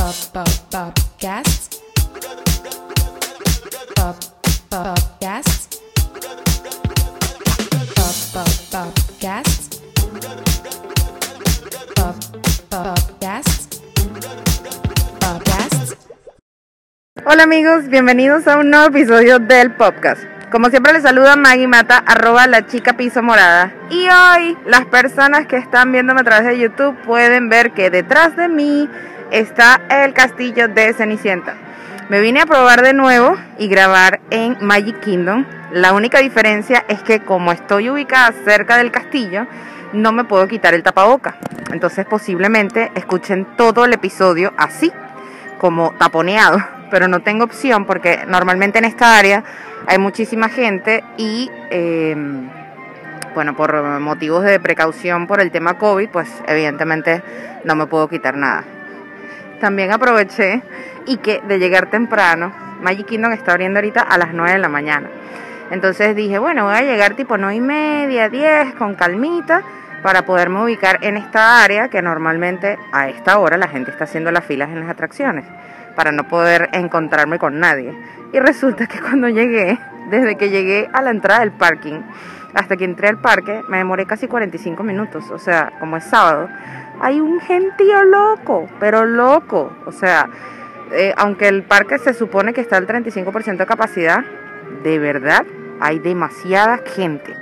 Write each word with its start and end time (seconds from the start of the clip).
Pop, 0.00 0.16
pop. 0.32 0.48
Pop. 0.70 0.94
Pop, 3.94 4.16
pop. 4.70 4.98
Pop. 11.94 12.16
Popcast. 12.70 13.74
Hola 17.26 17.42
amigos, 17.42 17.88
bienvenidos 17.88 18.48
a 18.48 18.56
un 18.56 18.70
nuevo 18.70 18.86
episodio 18.86 19.38
del 19.38 19.74
podcast. 19.74 20.22
Como 20.50 20.70
siempre 20.70 20.94
les 20.94 21.02
saluda 21.02 21.36
Maggie 21.36 21.68
Mata, 21.68 21.98
arroba 21.98 22.46
la 22.46 22.66
chica 22.66 22.96
piso 22.96 23.22
morada. 23.22 23.74
Y 23.90 24.08
hoy 24.08 24.56
las 24.64 24.86
personas 24.86 25.46
que 25.46 25.58
están 25.58 25.92
viéndome 25.92 26.22
a 26.22 26.24
través 26.24 26.46
de 26.46 26.58
YouTube 26.58 26.96
pueden 27.02 27.50
ver 27.50 27.72
que 27.72 27.90
detrás 27.90 28.34
de 28.36 28.48
mí 28.48 28.88
está 29.30 29.80
el 29.88 30.12
castillo 30.12 30.68
de 30.68 30.92
Cenicienta. 30.92 31.54
Me 32.08 32.20
vine 32.20 32.40
a 32.40 32.46
probar 32.46 32.82
de 32.82 32.92
nuevo 32.92 33.36
y 33.58 33.68
grabar 33.68 34.20
en 34.30 34.56
Magic 34.60 35.00
Kingdom. 35.00 35.44
La 35.72 35.92
única 35.92 36.18
diferencia 36.18 36.84
es 36.88 37.02
que 37.02 37.20
como 37.20 37.52
estoy 37.52 37.88
ubicada 37.90 38.32
cerca 38.44 38.76
del 38.76 38.90
castillo, 38.90 39.46
no 39.92 40.12
me 40.12 40.24
puedo 40.24 40.48
quitar 40.48 40.74
el 40.74 40.82
tapaboca. 40.82 41.36
Entonces 41.72 42.06
posiblemente 42.06 42.90
escuchen 42.94 43.46
todo 43.56 43.84
el 43.84 43.92
episodio 43.92 44.52
así 44.56 44.92
como 45.58 45.92
taponeado, 45.98 46.58
pero 46.90 47.06
no 47.06 47.20
tengo 47.20 47.44
opción 47.44 47.86
porque 47.86 48.24
normalmente 48.26 48.78
en 48.78 48.86
esta 48.86 49.16
área 49.16 49.44
hay 49.86 49.98
muchísima 49.98 50.48
gente 50.48 51.04
y 51.16 51.50
eh, 51.70 52.16
bueno, 53.34 53.54
por 53.54 53.80
motivos 54.00 54.42
de 54.42 54.58
precaución 54.58 55.26
por 55.26 55.40
el 55.40 55.52
tema 55.52 55.78
COVID, 55.78 56.08
pues 56.08 56.28
evidentemente 56.48 57.22
no 57.64 57.76
me 57.76 57.86
puedo 57.86 58.08
quitar 58.08 58.36
nada. 58.36 58.64
También 59.60 59.92
aproveché 59.92 60.62
y 61.06 61.18
que 61.18 61.42
de 61.46 61.58
llegar 61.58 61.90
temprano, 61.90 62.52
Magic 62.80 63.06
Kingdom 63.06 63.32
está 63.32 63.52
abriendo 63.52 63.78
ahorita 63.78 64.00
a 64.00 64.16
las 64.16 64.32
9 64.32 64.52
de 64.52 64.58
la 64.58 64.68
mañana. 64.68 65.08
Entonces 65.70 66.16
dije, 66.16 66.38
bueno, 66.38 66.64
voy 66.64 66.74
a 66.74 66.82
llegar 66.82 67.14
tipo 67.14 67.36
9 67.36 67.54
y 67.54 67.60
media, 67.60 68.28
10, 68.28 68.74
con 68.74 68.94
calmita, 68.94 69.62
para 70.02 70.22
poderme 70.24 70.62
ubicar 70.62 70.98
en 71.02 71.18
esta 71.18 71.62
área 71.62 71.88
que 71.88 72.00
normalmente 72.00 72.78
a 72.90 73.08
esta 73.08 73.38
hora 73.38 73.58
la 73.58 73.68
gente 73.68 73.90
está 73.90 74.04
haciendo 74.04 74.32
las 74.32 74.44
filas 74.44 74.70
en 74.70 74.80
las 74.80 74.88
atracciones, 74.88 75.44
para 75.94 76.10
no 76.10 76.24
poder 76.26 76.70
encontrarme 76.72 77.38
con 77.38 77.60
nadie. 77.60 77.94
Y 78.32 78.40
resulta 78.40 78.86
que 78.86 78.98
cuando 78.98 79.28
llegué, 79.28 79.78
desde 80.08 80.36
que 80.36 80.48
llegué 80.48 80.88
a 80.92 81.02
la 81.02 81.10
entrada 81.10 81.40
del 81.40 81.52
parking, 81.52 82.00
hasta 82.54 82.76
que 82.76 82.84
entré 82.84 83.08
al 83.08 83.18
parque, 83.18 83.62
me 83.68 83.76
demoré 83.76 84.06
casi 84.06 84.26
45 84.26 84.82
minutos. 84.82 85.30
O 85.30 85.38
sea, 85.38 85.72
como 85.78 85.98
es 85.98 86.04
sábado, 86.04 86.48
hay 87.00 87.20
un 87.20 87.40
gentío 87.40 88.04
loco, 88.04 88.68
pero 88.78 89.06
loco. 89.06 89.72
O 89.86 89.92
sea, 89.92 90.28
eh, 90.92 91.14
aunque 91.16 91.48
el 91.48 91.62
parque 91.62 91.98
se 91.98 92.14
supone 92.14 92.52
que 92.52 92.60
está 92.60 92.76
al 92.76 92.86
35% 92.86 93.56
de 93.56 93.66
capacidad, 93.66 94.24
de 94.82 94.98
verdad 94.98 95.44
hay 95.80 95.98
demasiada 95.98 96.80
gente. 96.94 97.34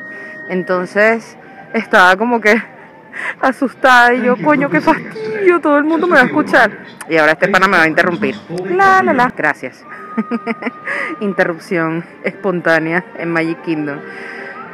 Entonces 0.48 1.36
estaba 1.74 2.16
como 2.16 2.40
que 2.40 2.62
asustada 3.40 4.14
y 4.14 4.22
yo, 4.22 4.36
coño, 4.36 4.70
qué 4.70 4.80
fastidio, 4.80 5.60
todo 5.60 5.78
el 5.78 5.84
mundo 5.84 6.06
me 6.06 6.14
va 6.14 6.22
a 6.22 6.26
escuchar. 6.26 6.70
Y 7.08 7.16
ahora 7.16 7.32
este 7.32 7.48
pana 7.48 7.66
me 7.66 7.76
va 7.76 7.82
a 7.82 7.88
interrumpir. 7.88 8.36
La, 8.64 9.02
la, 9.02 9.12
la. 9.12 9.32
Gracias. 9.36 9.84
Interrupción 11.20 12.04
espontánea 12.22 13.04
en 13.16 13.32
Magic 13.32 13.62
Kingdom. 13.62 13.98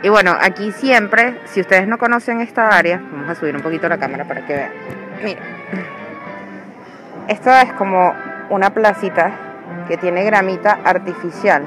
Y 0.04 0.10
bueno, 0.10 0.36
aquí 0.38 0.70
siempre, 0.70 1.40
si 1.46 1.62
ustedes 1.62 1.88
no 1.88 1.96
conocen 1.96 2.42
esta 2.42 2.68
área, 2.68 2.98
vamos 2.98 3.26
a 3.30 3.34
subir 3.34 3.56
un 3.56 3.62
poquito 3.62 3.88
la 3.88 3.96
cámara 3.96 4.26
para 4.26 4.44
que 4.44 4.52
vean. 4.54 4.70
Mira, 5.24 5.40
esto 7.26 7.50
es 7.50 7.72
como 7.72 8.14
una 8.50 8.68
placita 8.68 9.32
que 9.88 9.96
tiene 9.96 10.22
gramita 10.24 10.78
artificial, 10.84 11.64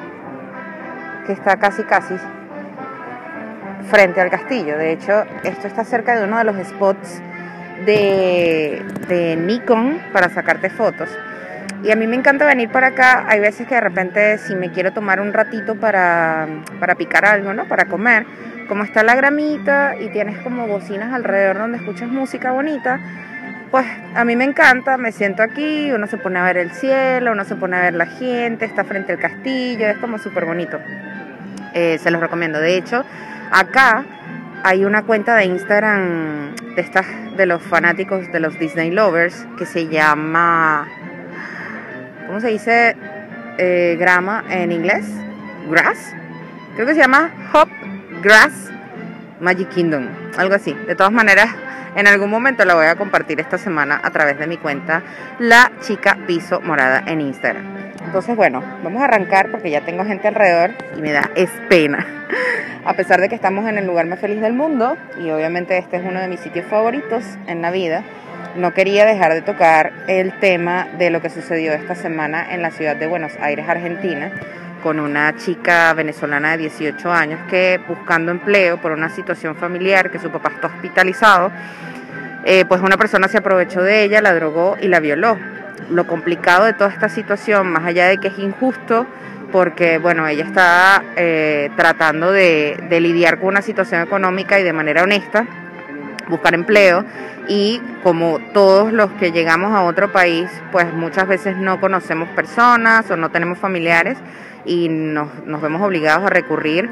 que 1.26 1.34
está 1.34 1.58
casi 1.58 1.82
casi 1.82 2.14
frente 3.90 4.22
al 4.22 4.30
castillo. 4.30 4.78
De 4.78 4.92
hecho, 4.92 5.24
esto 5.44 5.66
está 5.66 5.84
cerca 5.84 6.16
de 6.16 6.24
uno 6.24 6.38
de 6.38 6.44
los 6.44 6.58
spots 6.68 7.20
de, 7.88 8.86
de 9.08 9.36
Nikon 9.36 10.00
para 10.14 10.30
sacarte 10.30 10.70
fotos. 10.70 11.10
Y 11.84 11.92
a 11.92 11.96
mí 11.96 12.08
me 12.08 12.16
encanta 12.16 12.46
venir 12.46 12.70
para 12.70 12.88
acá. 12.88 13.26
Hay 13.28 13.40
veces 13.40 13.68
que 13.68 13.76
de 13.76 13.82
repente 13.82 14.38
si 14.40 14.56
me 14.56 14.72
quiero 14.72 14.94
tomar 14.94 15.20
un 15.20 15.34
ratito 15.34 15.76
para, 15.76 16.48
para 16.80 16.96
picar 16.96 17.26
algo, 17.26 17.54
¿no? 17.54 17.68
Para 17.68 17.86
comer. 17.86 18.26
Como 18.68 18.84
está 18.84 19.04
la 19.04 19.16
gramita 19.16 19.96
y 20.00 20.10
tienes 20.10 20.40
como 20.40 20.68
bocinas 20.68 21.14
alrededor 21.14 21.60
donde 21.60 21.78
escuchas 21.78 22.10
música 22.10 22.52
bonita, 22.52 23.00
pues 23.72 23.86
a 24.16 24.26
mí 24.26 24.36
me 24.36 24.44
encanta, 24.44 24.98
me 24.98 25.12
siento 25.12 25.44
aquí, 25.44 25.92
uno 25.92 26.08
se 26.08 26.18
pone 26.18 26.40
a 26.40 26.44
ver 26.44 26.58
el 26.58 26.72
cielo, 26.72 27.32
uno 27.32 27.46
se 27.46 27.56
pone 27.56 27.78
a 27.78 27.82
ver 27.82 27.94
la 27.94 28.06
gente, 28.06 28.66
está 28.66 28.84
frente 28.84 29.14
al 29.14 29.20
castillo, 29.20 29.88
es 29.88 29.98
como 29.98 30.18
súper 30.18 30.46
bonito. 30.46 30.80
Eh, 31.74 31.98
se 32.00 32.12
los 32.12 32.20
recomiendo. 32.20 32.60
De 32.60 32.76
hecho, 32.76 33.06
acá 33.52 34.06
hay 34.64 34.86
una 34.86 35.04
cuenta 35.04 35.36
de 35.36 35.46
Instagram 35.46 36.56
de 36.76 36.82
estas 36.82 37.06
de 37.38 37.46
los 37.46 37.62
fanáticos 37.62 38.32
de 38.32 38.40
los 38.40 38.58
Disney 38.58 38.92
Lovers 38.92 39.48
que 39.58 39.66
se 39.66 39.88
llama 39.88 40.88
¿cómo 42.28 42.40
se 42.40 42.50
dice 42.50 42.96
eh, 43.58 43.96
grama 44.00 44.44
en 44.50 44.72
inglés? 44.72 45.06
Grass. 45.70 46.14
Creo 46.76 46.86
que 46.86 46.94
se 46.94 47.00
llama 47.00 47.32
Hop 47.54 47.70
Grass 48.22 48.72
Magic 49.40 49.70
Kingdom, 49.70 50.08
algo 50.38 50.56
así. 50.56 50.74
De 50.74 50.96
todas 50.96 51.12
maneras, 51.12 51.50
en 51.96 52.08
algún 52.08 52.30
momento 52.30 52.64
la 52.66 52.76
voy 52.76 52.86
a 52.86 52.96
compartir 52.96 53.40
esta 53.40 53.58
semana 53.58 54.00
a 54.04 54.12
través 54.12 54.38
de 54.38 54.48
mi 54.48 54.58
cuenta 54.58 55.02
La 55.40 55.72
Chica 55.82 56.18
Piso 56.28 56.62
Morada 56.62 57.04
en 57.08 57.22
Instagram. 57.22 57.77
Entonces, 58.06 58.36
bueno, 58.36 58.64
vamos 58.84 59.02
a 59.02 59.06
arrancar 59.06 59.52
porque 59.52 59.70
ya 59.70 59.82
tengo 59.82 60.06
gente 60.06 60.28
alrededor 60.28 60.72
y 60.96 61.02
me 61.02 61.12
da 61.12 61.30
es 61.36 61.50
pena. 61.70 62.06
A 62.86 62.94
pesar 62.94 63.20
de 63.20 63.28
que 63.28 63.36
estamos 63.36 63.68
en 63.68 63.78
el 63.78 63.86
lugar 63.86 64.06
más 64.06 64.20
feliz 64.20 64.40
del 64.40 64.54
mundo 64.54 64.96
y 65.22 65.30
obviamente 65.30 65.78
este 65.78 65.98
es 65.98 66.04
uno 66.04 66.22
de 66.22 66.28
mis 66.28 66.40
sitios 66.40 66.66
favoritos 66.68 67.24
en 67.48 67.62
la 67.62 67.72
vida, 67.72 68.04
no 68.56 68.74
quería 68.74 69.06
dejar 69.06 69.34
de 69.34 69.42
tocar 69.42 69.92
el 70.08 70.32
tema 70.40 70.88
de 70.98 71.10
lo 71.10 71.22
que 71.22 71.30
sucedió 71.30 71.74
esta 71.74 71.96
semana 71.96 72.54
en 72.54 72.62
la 72.62 72.72
ciudad 72.72 72.96
de 72.96 73.08
Buenos 73.08 73.34
Aires, 73.40 73.68
Argentina, 73.68 74.32
con 74.82 75.00
una 75.00 75.36
chica 75.36 75.94
venezolana 75.94 76.52
de 76.52 76.58
18 76.60 77.12
años 77.12 77.40
que 77.50 77.80
buscando 77.88 78.32
empleo 78.32 78.78
por 78.78 78.94
una 78.94 79.10
situación 79.10 79.56
familiar, 79.56 80.10
que 80.10 80.20
su 80.20 80.32
papá 80.32 80.52
está 80.56 80.68
hospitalizado, 80.68 81.52
eh, 82.46 82.66
pues 82.68 82.82
una 82.82 82.98
persona 82.98 83.28
se 83.28 83.40
aprovechó 83.40 83.82
de 83.82 84.04
ella, 84.04 84.22
la 84.22 84.34
drogó 84.34 84.78
y 84.82 84.88
la 84.88 85.00
violó. 85.00 85.38
Lo 85.90 86.08
complicado 86.08 86.66
de 86.66 86.74
toda 86.74 86.90
esta 86.90 87.10
situación, 87.10 87.72
más 87.72 87.86
allá 87.86 88.08
de 88.08 88.18
que 88.18 88.28
es 88.30 88.40
injusto, 88.40 89.06
porque 89.52 89.98
bueno, 89.98 90.28
ella 90.28 90.44
está 90.44 91.04
eh, 91.16 91.70
tratando 91.76 92.32
de, 92.32 92.84
de 92.90 93.00
lidiar 93.00 93.40
con 93.40 93.50
una 93.50 93.62
situación 93.62 94.02
económica 94.02 94.60
y 94.60 94.64
de 94.64 94.74
manera 94.74 95.04
honesta, 95.04 95.46
buscar 96.28 96.54
empleo 96.54 97.06
y 97.48 97.82
como 98.04 98.40
todos 98.54 98.92
los 98.92 99.12
que 99.14 99.32
llegamos 99.32 99.74
a 99.74 99.84
otro 99.84 100.12
país, 100.12 100.50
pues 100.72 100.94
muchas 100.94 101.28
veces 101.28 101.58
no 101.58 101.80
conocemos 101.80 102.28
personas 102.30 103.10
o 103.10 103.16
no 103.16 103.30
tenemos 103.32 103.58
familiares 103.58 104.18
y 104.68 104.90
nos, 104.90 105.46
nos 105.46 105.62
vemos 105.62 105.82
obligados 105.82 106.26
a 106.26 106.30
recurrir 106.30 106.90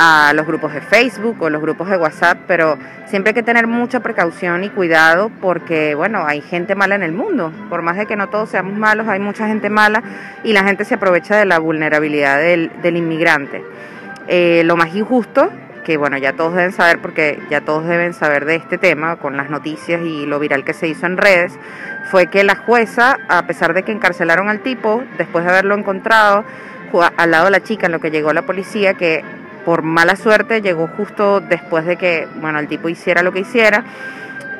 a 0.00 0.32
los 0.32 0.46
grupos 0.46 0.72
de 0.72 0.80
Facebook 0.80 1.36
o 1.40 1.50
los 1.50 1.60
grupos 1.60 1.90
de 1.90 1.96
WhatsApp, 1.96 2.38
pero 2.46 2.78
siempre 3.06 3.30
hay 3.30 3.34
que 3.34 3.42
tener 3.42 3.66
mucha 3.66 3.98
precaución 3.98 4.62
y 4.62 4.70
cuidado 4.70 5.28
porque, 5.40 5.96
bueno, 5.96 6.24
hay 6.24 6.40
gente 6.40 6.76
mala 6.76 6.94
en 6.94 7.02
el 7.02 7.10
mundo. 7.10 7.52
Por 7.68 7.82
más 7.82 7.96
de 7.96 8.06
que 8.06 8.14
no 8.14 8.28
todos 8.28 8.48
seamos 8.48 8.74
malos, 8.78 9.08
hay 9.08 9.18
mucha 9.18 9.48
gente 9.48 9.70
mala 9.70 10.02
y 10.44 10.52
la 10.52 10.62
gente 10.62 10.84
se 10.84 10.94
aprovecha 10.94 11.36
de 11.36 11.46
la 11.46 11.58
vulnerabilidad 11.58 12.38
del, 12.38 12.96
inmigrante. 12.96 13.64
Eh, 14.28 14.62
lo 14.64 14.76
más 14.76 14.94
injusto 14.94 15.50
que 15.84 15.96
bueno, 15.96 16.18
ya 16.18 16.34
todos 16.34 16.54
deben 16.54 16.72
saber 16.72 16.98
porque 16.98 17.40
ya 17.48 17.62
todos 17.62 17.86
deben 17.86 18.12
saber 18.12 18.44
de 18.44 18.56
este 18.56 18.76
tema 18.76 19.16
con 19.16 19.38
las 19.38 19.48
noticias 19.48 20.02
y 20.02 20.26
lo 20.26 20.38
viral 20.38 20.62
que 20.62 20.74
se 20.74 20.86
hizo 20.86 21.06
en 21.06 21.16
redes, 21.16 21.58
fue 22.10 22.26
que 22.26 22.44
la 22.44 22.56
jueza, 22.56 23.16
a 23.26 23.46
pesar 23.46 23.72
de 23.72 23.84
que 23.84 23.92
encarcelaron 23.92 24.50
al 24.50 24.60
tipo, 24.60 25.02
después 25.16 25.46
de 25.46 25.50
haberlo 25.50 25.74
encontrado 25.74 26.44
al 27.16 27.30
lado 27.30 27.46
de 27.46 27.50
la 27.50 27.62
chica 27.62 27.86
en 27.86 27.92
lo 27.92 28.00
que 28.00 28.10
llegó 28.10 28.32
la 28.32 28.42
policía, 28.42 28.94
que 28.94 29.22
por 29.64 29.82
mala 29.82 30.16
suerte 30.16 30.62
llegó 30.62 30.88
justo 30.88 31.40
después 31.40 31.84
de 31.84 31.96
que, 31.96 32.26
bueno, 32.40 32.58
el 32.58 32.68
tipo 32.68 32.88
hiciera 32.88 33.22
lo 33.22 33.32
que 33.32 33.40
hiciera, 33.40 33.84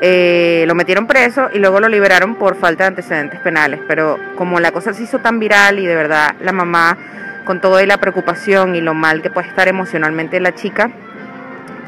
eh, 0.00 0.64
lo 0.66 0.74
metieron 0.74 1.06
preso 1.06 1.48
y 1.52 1.58
luego 1.58 1.80
lo 1.80 1.88
liberaron 1.88 2.36
por 2.36 2.56
falta 2.56 2.84
de 2.84 2.88
antecedentes 2.88 3.40
penales. 3.40 3.80
Pero 3.88 4.18
como 4.36 4.60
la 4.60 4.70
cosa 4.70 4.92
se 4.92 5.02
hizo 5.02 5.18
tan 5.18 5.38
viral 5.38 5.78
y 5.78 5.86
de 5.86 5.94
verdad 5.94 6.34
la 6.40 6.52
mamá, 6.52 6.96
con 7.44 7.60
todo 7.60 7.80
y 7.80 7.86
la 7.86 7.96
preocupación 7.96 8.74
y 8.74 8.80
lo 8.80 8.92
mal 8.92 9.22
que 9.22 9.30
puede 9.30 9.48
estar 9.48 9.68
emocionalmente 9.68 10.38
la 10.40 10.54
chica, 10.54 10.90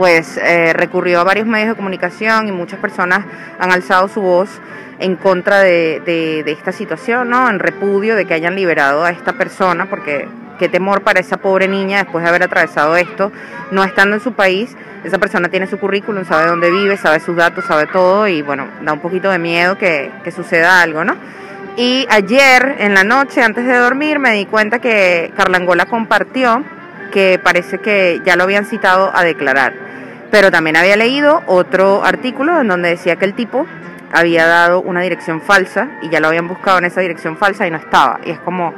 pues 0.00 0.38
eh, 0.38 0.72
recurrió 0.72 1.20
a 1.20 1.24
varios 1.24 1.46
medios 1.46 1.68
de 1.68 1.74
comunicación 1.74 2.48
y 2.48 2.52
muchas 2.52 2.80
personas 2.80 3.26
han 3.58 3.70
alzado 3.70 4.08
su 4.08 4.22
voz 4.22 4.48
en 4.98 5.14
contra 5.14 5.60
de, 5.60 6.42
esta 6.46 6.72
situación, 6.72 7.28
¿no? 7.28 7.50
En 7.50 7.58
repudio 7.58 8.16
de 8.16 8.24
que 8.24 8.32
hayan 8.32 8.54
liberado 8.54 9.04
a 9.04 9.10
esta 9.10 9.34
persona, 9.34 9.90
porque 9.90 10.26
qué 10.58 10.70
temor 10.70 11.02
para 11.02 11.20
esa 11.20 11.36
pobre 11.36 11.68
niña 11.68 11.98
después 11.98 12.24
de 12.24 12.30
haber 12.30 12.44
atravesado 12.44 12.96
esto, 12.96 13.30
no 13.72 13.84
estando 13.84 14.16
en 14.16 14.22
su 14.22 14.32
país. 14.32 14.74
Esa 15.04 15.18
persona 15.18 15.50
tiene 15.50 15.66
su 15.66 15.78
currículum, 15.78 16.24
sabe 16.24 16.46
dónde 16.46 16.70
vive, 16.70 16.96
sabe 16.96 17.20
sus 17.20 17.36
datos, 17.36 17.66
sabe 17.66 17.86
todo 17.86 18.26
y 18.26 18.40
bueno, 18.40 18.68
da 18.80 18.94
un 18.94 19.00
poquito 19.00 19.30
de 19.30 19.38
miedo 19.38 19.76
que, 19.76 20.10
que 20.24 20.30
suceda 20.30 20.80
algo, 20.80 21.04
¿no? 21.04 21.14
Y 21.76 22.06
ayer 22.08 22.76
en 22.78 22.94
la 22.94 23.04
noche, 23.04 23.42
antes 23.42 23.66
de 23.66 23.76
dormir, 23.76 24.18
me 24.18 24.32
di 24.32 24.46
cuenta 24.46 24.78
que 24.78 25.30
Carlangola 25.36 25.84
compartió 25.84 26.64
que 27.10 27.38
parece 27.42 27.78
que 27.78 28.20
ya 28.24 28.36
lo 28.36 28.44
habían 28.44 28.64
citado 28.64 29.10
a 29.14 29.24
declarar. 29.24 29.74
Pero 30.30 30.50
también 30.50 30.76
había 30.76 30.96
leído 30.96 31.42
otro 31.46 32.04
artículo 32.04 32.60
en 32.60 32.68
donde 32.68 32.90
decía 32.90 33.16
que 33.16 33.24
el 33.24 33.34
tipo 33.34 33.66
había 34.12 34.46
dado 34.46 34.80
una 34.80 35.02
dirección 35.02 35.40
falsa 35.40 35.88
y 36.02 36.08
ya 36.08 36.20
lo 36.20 36.28
habían 36.28 36.48
buscado 36.48 36.78
en 36.78 36.84
esa 36.84 37.00
dirección 37.00 37.36
falsa 37.36 37.66
y 37.66 37.70
no 37.70 37.78
estaba. 37.78 38.20
Y 38.24 38.30
es 38.30 38.40
como, 38.40 38.74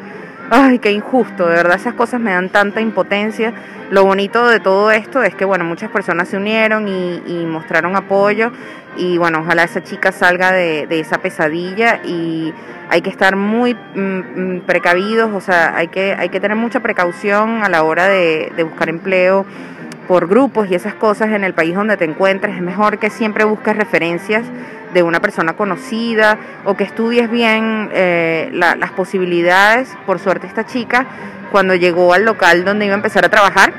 ay, 0.50 0.79
qué 0.79 0.93
injusto, 0.93 1.46
de 1.46 1.56
verdad 1.56 1.76
esas 1.76 1.94
cosas 1.94 2.20
me 2.20 2.32
dan 2.32 2.49
tanta 2.50 2.81
impotencia. 2.81 3.52
Lo 3.90 4.05
bonito 4.05 4.49
de 4.49 4.61
todo 4.61 4.90
esto 4.90 5.23
es 5.23 5.34
que, 5.34 5.44
bueno, 5.44 5.64
muchas 5.64 5.90
personas 5.90 6.29
se 6.29 6.37
unieron 6.37 6.88
y, 6.88 7.46
mostraron 7.46 7.96
apoyo 7.96 8.50
y, 8.97 9.19
bueno, 9.19 9.41
ojalá 9.41 9.65
esa 9.65 9.83
chica 9.83 10.12
salga 10.12 10.53
de, 10.53 10.87
esa 10.91 11.19
pesadilla 11.19 12.00
y 12.05 12.53
hay 12.89 13.00
que 13.00 13.11
estar 13.11 13.37
muy 13.37 13.75
mm, 13.75 13.99
mm, 13.99 14.61
precavidos, 14.67 15.31
o 15.33 15.41
sea, 15.41 15.77
hay 15.77 15.89
que, 15.89 16.15
hay 16.19 16.29
que 16.29 16.41
tener 16.41 16.56
mucha 16.56 16.81
precaución 16.81 17.62
a 17.62 17.69
la 17.69 17.85
hora 17.85 18.09
de, 18.09 18.53
buscar 18.65 18.89
empleo 18.89 19.47
por 20.09 20.29
grupos 20.29 20.71
y 20.71 20.75
esas 20.75 20.94
cosas 20.94 21.31
en 21.31 21.44
el 21.44 21.55
país 21.55 21.75
donde 21.75 21.97
te 21.97 22.05
encuentres. 22.05 22.56
Es 22.56 22.62
mejor 22.62 22.99
que 22.99 23.09
siempre 23.09 23.44
busques 23.44 23.77
referencias 23.77 24.44
de 24.93 25.03
una 25.03 25.21
persona 25.21 25.55
conocida 25.55 26.37
o 26.65 26.77
que 26.77 26.85
estudies 26.85 27.31
bien 27.31 27.89
eh, 27.93 28.50
las 28.53 28.91
posibilidades. 28.91 29.97
Por 30.05 30.19
suerte 30.19 30.47
esta 30.47 30.67
chica, 30.67 31.06
cuando 31.50 31.75
llegó 31.75 32.12
al 32.12 32.25
local 32.25 32.65
donde 32.65 32.87
iba 32.87 32.94
a 32.94 32.97
empezar 32.97 33.25
a 33.25 33.29
trabajar, 33.31 33.73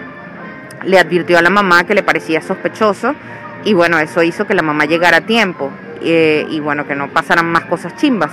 le 0.85 0.97
advirtió 0.97 1.37
a 1.37 1.41
la 1.41 1.49
mamá 1.49 1.83
que 1.83 1.93
le 1.93 2.03
parecía 2.03 2.41
sospechoso 2.41 3.15
y 3.63 3.73
bueno, 3.73 3.99
eso 3.99 4.23
hizo 4.23 4.45
que 4.45 4.53
la 4.53 4.61
mamá 4.61 4.85
llegara 4.85 5.17
a 5.17 5.21
tiempo 5.21 5.71
eh, 6.01 6.45
y 6.49 6.59
bueno, 6.59 6.85
que 6.87 6.95
no 6.95 7.09
pasaran 7.09 7.45
más 7.51 7.65
cosas 7.65 7.95
chimbas. 7.95 8.31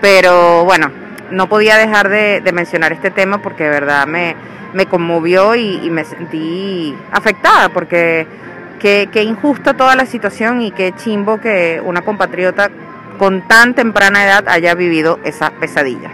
Pero 0.00 0.64
bueno, 0.64 0.90
no 1.30 1.48
podía 1.48 1.76
dejar 1.76 2.08
de, 2.08 2.42
mencionar 2.52 2.92
este 2.92 3.10
tema 3.10 3.42
porque 3.42 3.64
de 3.64 3.70
verdad 3.70 4.06
me, 4.06 4.36
me 4.72 4.86
conmovió 4.86 5.54
y, 5.56 5.90
me 5.90 6.04
sentí 6.04 6.94
afectada 7.12 7.68
porque 7.68 8.26
Qué, 8.80 9.22
injusta 9.22 9.74
toda 9.74 9.94
la 9.94 10.06
situación 10.06 10.62
y 10.62 10.70
qué 10.70 10.94
chimbo 10.96 11.38
que 11.38 11.82
una 11.84 12.00
compatriota 12.00 12.70
con 13.18 13.46
tan 13.46 13.74
temprana 13.74 14.24
edad 14.24 14.48
haya 14.48 14.74
vivido 14.74 15.20
esa 15.22 15.50
pesadilla. 15.50 16.10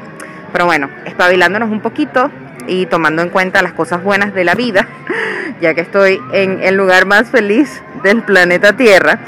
Pero 0.50 0.66
bueno, 0.66 0.90
espabilándonos 1.04 1.70
un 1.70 1.80
poquito 1.80 2.28
y 2.66 2.86
tomando 2.86 3.22
en 3.22 3.30
cuenta 3.30 3.62
las 3.62 3.72
cosas 3.72 4.02
buenas 4.02 4.34
de 4.34 4.44
la 4.44 4.54
vida, 4.54 4.88
ya 5.60 5.74
que 5.74 5.80
estoy 5.80 6.20
en 6.32 6.62
el 6.62 6.76
lugar 6.76 7.06
más 7.06 7.30
feliz 7.30 7.82
del 8.02 8.22
planeta 8.22 8.74
Tierra, 8.74 9.18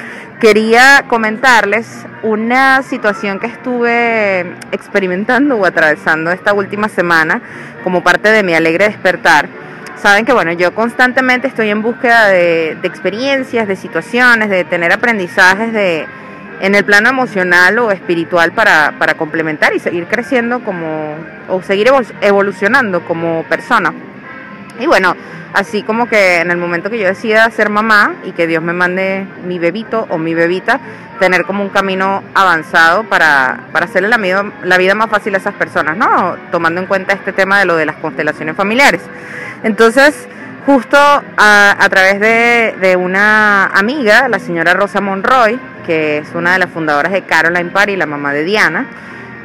quería 0.40 1.05
comentarles 1.08 2.06
una 2.23 2.82
situación 2.82 3.40
que 3.40 3.46
estuve 3.46 4.40
experimentando 4.73 5.56
o 5.56 5.64
atravesando 5.64 6.31
esta 6.31 6.52
última 6.52 6.88
semana 6.88 7.40
como 7.85 8.02
parte 8.02 8.31
de 8.31 8.43
mi 8.43 8.55
alegre 8.55 8.87
despertar. 8.87 9.49
Saben 9.96 10.25
que 10.25 10.32
bueno, 10.32 10.52
yo 10.52 10.75
constantemente 10.75 11.49
estoy 11.49 11.70
en 11.70 11.82
búsqueda 11.82 12.29
de, 12.29 12.79
experiencias, 12.85 13.67
de 13.67 13.75
situaciones, 13.75 14.49
de 14.49 14.64
tener 14.64 14.93
aprendizajes 14.93 15.73
de, 15.73 16.06
en 16.60 16.75
el 16.75 16.84
plano 16.84 17.08
emocional 17.08 17.78
o 17.78 17.90
espiritual 17.90 18.52
para, 18.52 18.94
para 18.99 19.14
complementar 19.14 19.75
y 19.75 19.78
seguir 19.78 20.06
creciendo 20.06 20.60
como, 20.60 21.14
o 21.49 21.62
seguir 21.62 21.90
evolucionando 22.20 23.05
como 23.05 23.44
persona. 23.44 23.93
Y 24.81 24.87
bueno, 24.87 25.16
así 25.52 25.82
como 25.82 26.08
que 26.08 26.40
en 26.40 26.50
el 26.50 26.56
momento 26.56 26.90
que 26.90 26.99
yo 26.99 27.06
decida 27.06 27.50
ser 27.50 27.69
mamá 27.69 28.14
y 28.25 28.32
que 28.32 28.46
Dios 28.46 28.62
me 28.62 28.72
mande 28.72 29.26
mi 29.44 29.58
bebito 29.58 30.06
o 30.10 30.19
mi 30.19 30.34
bebita, 30.34 30.81
tener 31.19 31.44
como 31.44 31.62
un 31.62 31.69
camino 31.69 32.22
avanzado 32.34 33.04
para, 33.04 33.61
para 33.72 33.87
hacerle 33.87 34.08
la 34.08 34.19
vida, 34.19 34.52
la 34.62 34.78
vida 34.78 34.94
más 34.94 35.11
fácil 35.11 35.34
a 35.34 35.38
esas 35.38 35.54
personas, 35.54 35.96
¿no? 35.96 36.37
Tomando 36.52 36.81
en 36.81 36.87
cuenta 36.87 37.12
este 37.12 37.32
tema 37.32 37.58
de 37.58 37.64
lo 37.64 37.76
de 37.76 37.87
las 37.87 37.96
constelaciones 37.96 38.56
familiares. 38.56 39.00
Entonces, 39.64 40.28
justo 40.68 40.98
a, 40.98 41.86
través 41.88 42.20
de, 42.20 42.96
una 42.96 43.68
amiga, 43.68 44.28
la 44.28 44.38
señora 44.38 44.74
Rosa 44.74 45.00
Monroy, 45.00 45.58
que 45.86 46.18
es 46.18 46.34
una 46.34 46.52
de 46.52 46.58
las 46.58 46.68
fundadoras 46.68 47.10
de 47.10 47.22
Caroline 47.22 47.70
Party, 47.70 47.96
la 47.96 48.04
mamá 48.04 48.34
de 48.34 48.44
Diana, 48.44 48.84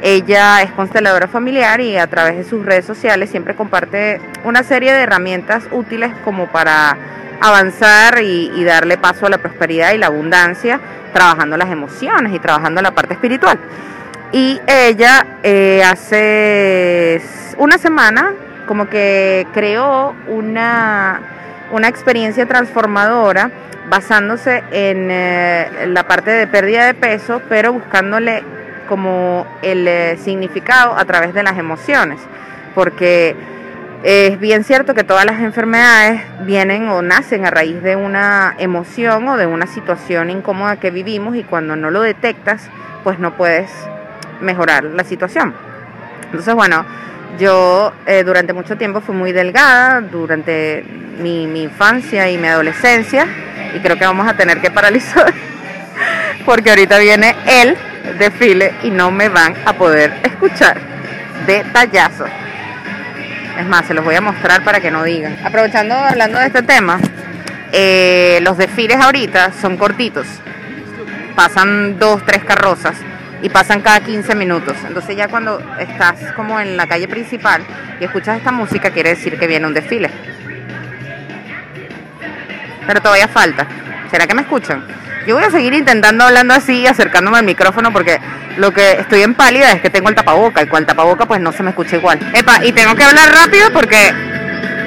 ella 0.02 0.60
es 0.60 0.70
consteladora 0.72 1.26
familiar 1.26 1.80
y 1.80 1.96
a 1.96 2.06
través 2.08 2.36
de 2.36 2.44
sus 2.44 2.66
redes 2.66 2.84
sociales 2.84 3.30
siempre 3.30 3.54
comparte 3.54 4.20
una 4.44 4.62
serie 4.64 4.92
de 4.92 5.00
herramientas 5.00 5.64
útiles 5.70 6.12
como 6.26 6.46
para 6.48 6.94
avanzar 7.40 8.20
y, 8.22 8.62
darle 8.62 8.98
paso 8.98 9.24
a 9.24 9.30
la 9.30 9.38
prosperidad 9.38 9.94
y 9.94 9.96
la 9.96 10.08
abundancia, 10.08 10.78
trabajando 11.14 11.56
las 11.56 11.70
emociones 11.70 12.34
y 12.34 12.38
trabajando 12.38 12.82
la 12.82 12.90
parte 12.90 13.14
espiritual. 13.14 13.58
Y 14.30 14.60
ella 14.66 15.26
eh, 15.42 15.82
hace 15.82 17.22
una 17.56 17.78
semana 17.78 18.34
como 18.66 18.88
que 18.88 19.46
creó 19.52 20.14
una, 20.28 21.20
experiencia 21.88 22.46
transformadora 22.46 23.50
basándose 23.88 24.62
en 24.70 25.08
eh, 25.10 25.86
la 25.88 26.04
parte 26.04 26.30
de 26.30 26.46
pérdida 26.46 26.86
de 26.86 26.94
peso, 26.94 27.42
pero 27.48 27.72
buscándole 27.72 28.42
como 28.88 29.46
el 29.62 29.86
eh, 29.88 30.16
significado 30.18 30.96
a 30.96 31.04
través 31.04 31.34
de 31.34 31.42
las 31.42 31.58
emociones, 31.58 32.20
porque 32.74 33.36
es 34.04 34.38
bien 34.38 34.64
cierto 34.64 34.94
que 34.94 35.02
todas 35.02 35.24
las 35.24 35.40
enfermedades 35.40 36.20
vienen 36.40 36.88
o 36.88 37.00
nacen 37.00 37.46
a 37.46 37.50
raíz 37.50 37.82
de 37.82 37.96
una 37.96 38.54
emoción 38.58 39.26
o 39.28 39.36
de 39.38 39.46
una 39.46 39.66
situación 39.66 40.28
incómoda 40.28 40.76
que 40.76 40.90
vivimos 40.90 41.36
y 41.36 41.42
cuando 41.42 41.74
no 41.74 41.90
lo 41.90 42.02
detectas, 42.02 42.68
pues 43.02 43.18
no 43.18 43.34
puedes 43.36 43.70
mejorar 44.42 44.84
la 44.84 45.04
situación. 45.04 45.54
Entonces, 46.24 46.54
bueno, 46.54 46.84
yo 47.38 47.92
eh, 48.06 48.22
durante 48.24 48.52
mucho 48.52 48.76
tiempo 48.76 49.00
fui 49.00 49.14
muy 49.14 49.32
delgada, 49.32 50.00
durante 50.00 50.84
mi, 51.18 51.44
infancia 51.62 52.30
y 52.30 52.38
mi 52.38 52.48
adolescencia, 52.48 53.26
y 53.74 53.78
creo 53.80 53.96
que 53.96 54.04
vamos 54.04 54.28
a 54.28 54.36
tener 54.36 54.60
que 54.60 54.70
paralizar, 54.70 55.32
porque 56.46 56.70
ahorita 56.70 56.98
viene 56.98 57.34
el 57.46 57.76
desfile 58.18 58.74
y 58.82 58.90
no 58.90 59.10
me 59.10 59.28
van 59.28 59.54
a 59.64 59.72
poder 59.72 60.12
escuchar. 60.22 60.78
Detallazo. 61.46 62.26
Es 63.58 63.66
más, 63.66 63.86
se 63.86 63.94
los 63.94 64.04
voy 64.04 64.16
a 64.16 64.20
mostrar 64.20 64.64
para 64.64 64.80
que 64.80 64.90
no 64.90 65.04
digan. 65.04 65.36
Aprovechando, 65.44 65.94
hablando 65.94 66.38
de 66.38 66.46
este 66.46 66.62
tema, 66.62 66.98
eh, 67.72 68.40
los 68.42 68.56
desfiles 68.56 68.98
ahorita 69.00 69.52
son 69.60 69.76
cortitos. 69.76 70.26
Pasan 71.36 71.98
dos, 71.98 72.24
tres 72.24 72.44
carrozas 72.44 72.96
y 73.44 73.50
pasan 73.50 73.82
cada 73.82 74.00
15 74.00 74.34
minutos. 74.34 74.74
Entonces 74.88 75.14
ya 75.16 75.28
cuando 75.28 75.62
estás 75.78 76.32
como 76.34 76.58
en 76.58 76.78
la 76.78 76.86
calle 76.86 77.06
principal 77.06 77.62
y 78.00 78.04
escuchas 78.04 78.38
esta 78.38 78.50
música 78.50 78.90
quiere 78.90 79.10
decir 79.10 79.38
que 79.38 79.46
viene 79.46 79.66
un 79.66 79.74
desfile. 79.74 80.10
Pero 82.86 83.02
todavía 83.02 83.28
falta. 83.28 83.66
¿Será 84.10 84.26
que 84.26 84.34
me 84.34 84.42
escuchan? 84.42 84.86
Yo 85.26 85.34
voy 85.34 85.44
a 85.44 85.50
seguir 85.50 85.74
intentando 85.74 86.24
hablando 86.24 86.54
así, 86.54 86.86
acercándome 86.86 87.36
al 87.36 87.44
micrófono 87.44 87.92
porque 87.92 88.18
lo 88.56 88.72
que 88.72 88.92
estoy 88.92 89.20
en 89.20 89.34
pálida 89.34 89.72
es 89.72 89.82
que 89.82 89.90
tengo 89.90 90.08
el 90.08 90.14
tapaboca 90.14 90.62
y 90.62 90.66
con 90.66 90.78
el 90.78 90.86
tapaboca 90.86 91.26
pues 91.26 91.42
no 91.42 91.52
se 91.52 91.62
me 91.62 91.70
escucha 91.70 91.96
igual. 91.96 92.18
Epa, 92.32 92.64
y 92.64 92.72
tengo 92.72 92.94
que 92.94 93.04
hablar 93.04 93.30
rápido 93.30 93.70
porque 93.74 94.14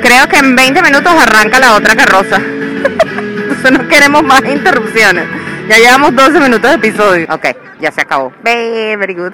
creo 0.02 0.28
que 0.28 0.38
en 0.38 0.56
20 0.56 0.82
minutos 0.82 1.14
arranca 1.14 1.60
la 1.60 1.76
otra 1.76 1.96
carroza. 1.96 2.38
Entonces 2.42 3.72
no 3.72 3.88
queremos 3.88 4.24
más 4.24 4.44
interrupciones. 4.46 5.28
Ya 5.70 5.78
llevamos 5.78 6.16
12 6.16 6.40
minutos 6.40 6.72
de 6.72 6.76
episodio. 6.78 7.28
Ok, 7.30 7.67
ya 7.80 7.92
se 7.92 8.02
acabó. 8.02 8.32
Very 8.44 9.14
good. 9.14 9.34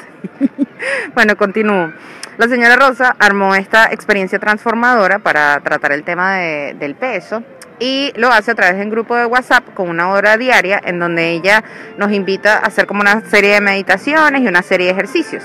bueno, 1.16 1.36
continúo. 1.38 1.92
La 2.38 2.48
señora 2.48 2.76
Rosa 2.76 3.16
armó 3.20 3.54
esta 3.54 3.92
experiencia 3.92 4.40
transformadora 4.40 5.20
para 5.20 5.60
tratar 5.60 5.92
el 5.92 6.04
tema 6.04 6.38
del 6.38 6.96
peso 6.96 7.44
y 7.80 8.12
lo 8.16 8.32
hace 8.32 8.52
a 8.52 8.56
través 8.56 8.78
de 8.78 8.84
un 8.84 8.90
grupo 8.90 9.16
de 9.16 9.26
WhatsApp 9.26 9.74
con 9.76 9.90
una 9.90 10.10
hora 10.10 10.38
diaria 10.38 10.82
en 10.84 11.00
donde 11.00 11.30
ella 11.32 11.64
nos 11.98 12.12
invita 12.12 12.56
a 12.56 12.68
hacer 12.68 12.88
como 12.88 13.02
una 13.02 13.22
serie 13.22 13.54
de 13.54 13.62
meditaciones 13.62 14.42
y 14.42 14.48
una 14.48 14.64
serie 14.64 14.88
de 14.88 14.94
ejercicios. 14.94 15.44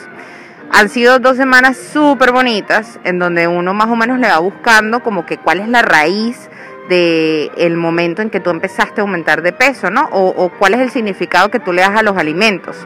Han 0.71 0.89
sido 0.89 1.19
dos 1.19 1.37
semanas 1.37 1.77
súper 1.77 2.33
bonitas 2.33 2.99
en 3.05 3.19
donde 3.19 3.49
uno 3.49 3.75
más 3.75 3.89
o 3.89 3.97
menos 3.97 4.19
le 4.19 4.29
va 4.29 4.39
buscando 4.39 5.03
como 5.03 5.27
que 5.27 5.37
cuál 5.37 5.61
es 5.61 5.69
la 5.69 5.83
raíz 5.83 6.49
de 6.89 7.51
el 7.57 7.77
momento 7.77 8.23
en 8.23 8.31
que 8.31 8.41
tú 8.41 8.51
empezaste 8.51 9.01
a 9.01 9.03
aumentar 9.03 9.43
de 9.43 9.53
peso, 9.53 9.91
¿no? 9.91 10.09
O, 10.11 10.51
cuál 10.59 10.75
es 10.75 10.81
el 10.81 10.91
significado 10.91 11.51
que 11.51 11.61
tú 11.61 11.73
le 11.73 11.83
das 11.83 11.97
a 11.97 12.03
los 12.03 12.17
alimentos. 12.17 12.77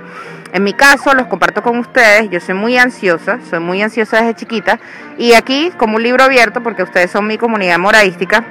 En 0.52 0.64
mi 0.64 0.74
caso, 0.74 1.14
los 1.14 1.28
comparto 1.28 1.62
con 1.62 1.78
ustedes, 1.78 2.28
yo 2.28 2.38
soy 2.40 2.54
muy 2.54 2.76
ansiosa, 2.76 3.38
soy 3.48 3.60
muy 3.60 3.82
ansiosa 3.82 4.18
desde 4.18 4.34
chiquita, 4.34 4.78
y 5.16 5.32
aquí, 5.32 5.72
como 5.78 5.96
un 5.96 6.02
libro 6.02 6.24
abierto, 6.24 6.62
porque 6.62 6.82
ustedes 6.82 7.10
son 7.10 7.26
mi 7.26 7.38
comunidad 7.38 7.78
moradística, 7.78 8.44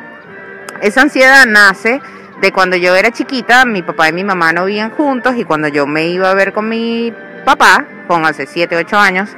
esa 0.82 1.04
ansiedad 1.04 1.46
nace 1.46 2.02
de 2.42 2.52
cuando 2.52 2.76
yo 2.76 2.96
era 2.96 3.12
chiquita, 3.12 3.66
mi 3.66 3.84
papá 3.84 4.10
y 4.10 4.14
mi 4.14 4.24
mamá 4.24 4.52
no 4.52 4.66
vivían 4.66 4.90
juntos, 4.90 5.36
y 5.38 5.44
cuando 5.44 5.68
yo 5.68 5.86
me 5.86 6.08
iba 6.08 6.32
a 6.32 6.34
ver 6.34 6.54
con 6.54 6.68
mi 6.68 7.14
papá, 7.46 7.86
con 8.08 8.26
hace 8.26 8.48
7, 8.48 8.76
8 8.78 8.98
años, 8.98 9.30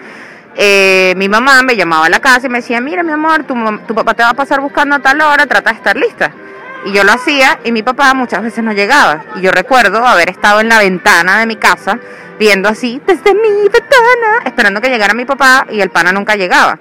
eh, 0.55 1.13
mi 1.17 1.29
mamá 1.29 1.63
me 1.63 1.75
llamaba 1.75 2.05
a 2.05 2.10
la 2.10 2.19
casa 2.19 2.48
y 2.48 2.50
me 2.50 2.60
decía, 2.60 2.79
mira 2.81 3.03
mi 3.03 3.12
amor, 3.12 3.43
tu, 3.43 3.55
tu, 3.88 3.95
papá 3.95 4.13
te 4.13 4.24
va 4.24 4.29
a 4.29 4.33
pasar 4.33 4.62
buscando 4.62 4.95
a 4.95 5.00
tal 5.00 5.19
hora, 5.22 5.45
trata 5.45 5.72
de 5.72 5.77
estar 5.77 5.98
lista. 5.98 6.31
Y 6.86 6.91
yo 6.91 7.03
lo 7.03 7.13
hacía 7.13 7.60
y 7.63 7.72
mi 7.72 7.81
papá 7.81 8.13
muchas 8.13 8.43
veces 8.43 8.63
no 8.63 8.74
llegaba. 8.74 9.24
Y 9.36 9.41
yo 9.41 9.51
recuerdo 9.51 10.05
haber 10.05 10.29
estado 10.29 10.62
en 10.62 10.69
la 10.69 10.79
ventana 10.79 11.39
de 11.39 11.45
mi 11.45 11.55
casa 11.55 11.98
viendo 12.38 12.67
así 12.67 13.01
desde 13.07 13.33
mi 13.33 13.63
ventana, 13.63 14.43
esperando 14.45 14.81
que 14.81 14.89
llegara 14.89 15.13
mi 15.13 15.25
papá 15.25 15.65
y 15.69 15.81
el 15.81 15.89
pana 15.89 16.12
nunca 16.12 16.36
llegaba. 16.36 16.77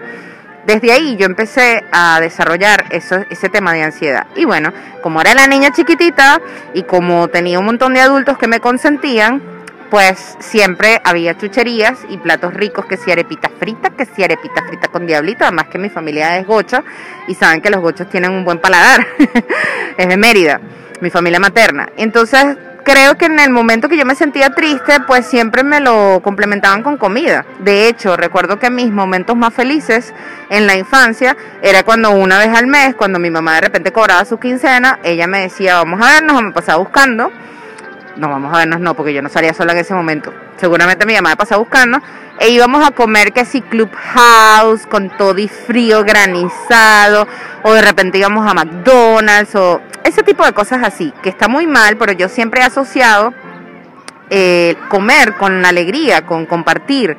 Desde 0.67 0.93
ahí 0.93 1.17
yo 1.17 1.26
empecé 1.26 1.85
a 1.91 2.21
desarrollar 2.21 2.85
eso, 2.91 3.17
ese 3.31 3.49
tema 3.49 3.73
de 3.73 3.83
ansiedad. 3.83 4.26
Y 4.37 4.45
bueno, 4.45 4.73
como 5.02 5.21
era 5.21 5.35
la 5.35 5.47
niña 5.47 5.73
chiquitita 5.73 6.41
y 6.73 6.85
como 6.85 7.29
tenía 7.29 7.59
un 7.59 7.64
montón 7.64 7.95
de 7.95 8.00
adultos 8.00 8.38
que 8.38 8.47
me 8.47 8.61
consentían, 8.61 9.43
pues 9.92 10.38
siempre 10.38 11.02
había 11.04 11.37
chucherías 11.37 11.99
y 12.08 12.16
platos 12.16 12.54
ricos, 12.54 12.87
que 12.87 12.96
si 12.96 13.12
arepita 13.12 13.50
frita, 13.58 13.90
que 13.90 14.06
si 14.06 14.25
arepita 14.25 14.62
frita 14.66 14.88
con 14.88 15.06
diablito, 15.06 15.44
además 15.44 15.66
que 15.66 15.76
mi 15.76 15.90
familia 15.90 16.38
es 16.38 16.46
gocha 16.46 16.82
y 17.28 17.34
saben 17.34 17.61
que 17.61 17.68
los 17.68 17.82
gochos 17.82 18.08
tienen 18.08 18.30
un 18.30 18.42
buen 18.42 18.58
paladar, 18.58 19.06
es 19.99 20.08
de 20.08 20.16
Mérida, 20.16 20.62
mi 21.02 21.11
familia 21.11 21.38
materna. 21.40 21.90
Entonces 21.99 22.56
creo 22.84 23.18
que 23.18 23.26
en 23.26 23.38
el 23.38 23.50
momento 23.50 23.90
que 23.90 23.99
yo 23.99 24.06
me 24.06 24.14
sentía 24.14 24.49
triste, 24.54 24.94
pues 25.06 25.26
siempre 25.26 25.62
me 25.62 25.78
lo 25.78 26.20
complementaban 26.25 26.82
con 26.82 26.96
comida. 26.96 27.44
De 27.58 27.87
hecho, 27.87 28.16
recuerdo 28.16 28.58
que 28.58 28.70
mis 28.70 28.90
momentos 28.90 29.37
más 29.37 29.52
felices 29.52 30.14
en 30.49 30.66
la 30.66 30.75
infancia 30.75 31.37
era 31.61 31.82
cuando 31.82 32.12
una 32.12 32.38
vez 32.38 32.49
al 32.56 32.66
mes, 32.66 32.94
cuando 32.94 33.18
mi 33.18 33.28
mamá 33.28 33.56
de 33.56 33.61
repente 33.61 33.92
cobraba 33.92 34.25
su 34.25 34.38
quincena, 34.38 35.00
ella 35.02 35.26
me 35.26 35.40
decía, 35.40 35.75
vamos 35.75 36.00
a 36.00 36.14
vernos, 36.14 36.38
o 36.38 36.42
me 36.42 36.52
pasaba 36.52 36.78
buscando. 36.78 37.30
No, 38.16 38.28
vamos 38.28 38.52
a 38.54 38.59
vernos, 38.59 38.81
no, 38.81 38.95
porque 38.95 39.14
yo 39.14 39.23
no 39.23 39.28
salía 39.28 39.54
sola 39.54 39.73
en 39.73 39.78
ese 39.78 39.95
momento. 39.95 40.33
Seguramente 40.57 41.07
mi 41.07 41.14
mamá 41.14 41.31
me 41.31 41.37
pasaba 41.37 41.61
buscando. 41.61 41.99
E 42.38 42.50
íbamos 42.50 42.87
a 42.87 42.90
comer 42.90 43.33
que 43.33 43.45
si 43.45 43.62
Clubhouse 43.62 44.87
con 44.87 45.11
todo 45.16 45.38
y 45.38 45.49
frío 45.49 46.04
granizado, 46.04 47.26
o 47.62 47.73
de 47.73 47.83
repente 47.83 48.19
íbamos 48.19 48.47
a 48.49 48.54
McDonald's, 48.54 49.54
o 49.54 49.81
ese 50.04 50.23
tipo 50.23 50.45
de 50.45 50.52
cosas 50.52 50.83
así, 50.83 51.12
que 51.23 51.28
está 51.28 51.49
muy 51.49 51.66
mal, 51.66 51.97
pero 51.97 52.12
yo 52.12 52.28
siempre 52.28 52.61
he 52.61 52.64
asociado 52.64 53.33
eh, 54.31 54.76
comer 54.88 55.35
con 55.37 55.64
alegría, 55.64 56.26
con 56.26 56.47
compartir. 56.47 57.16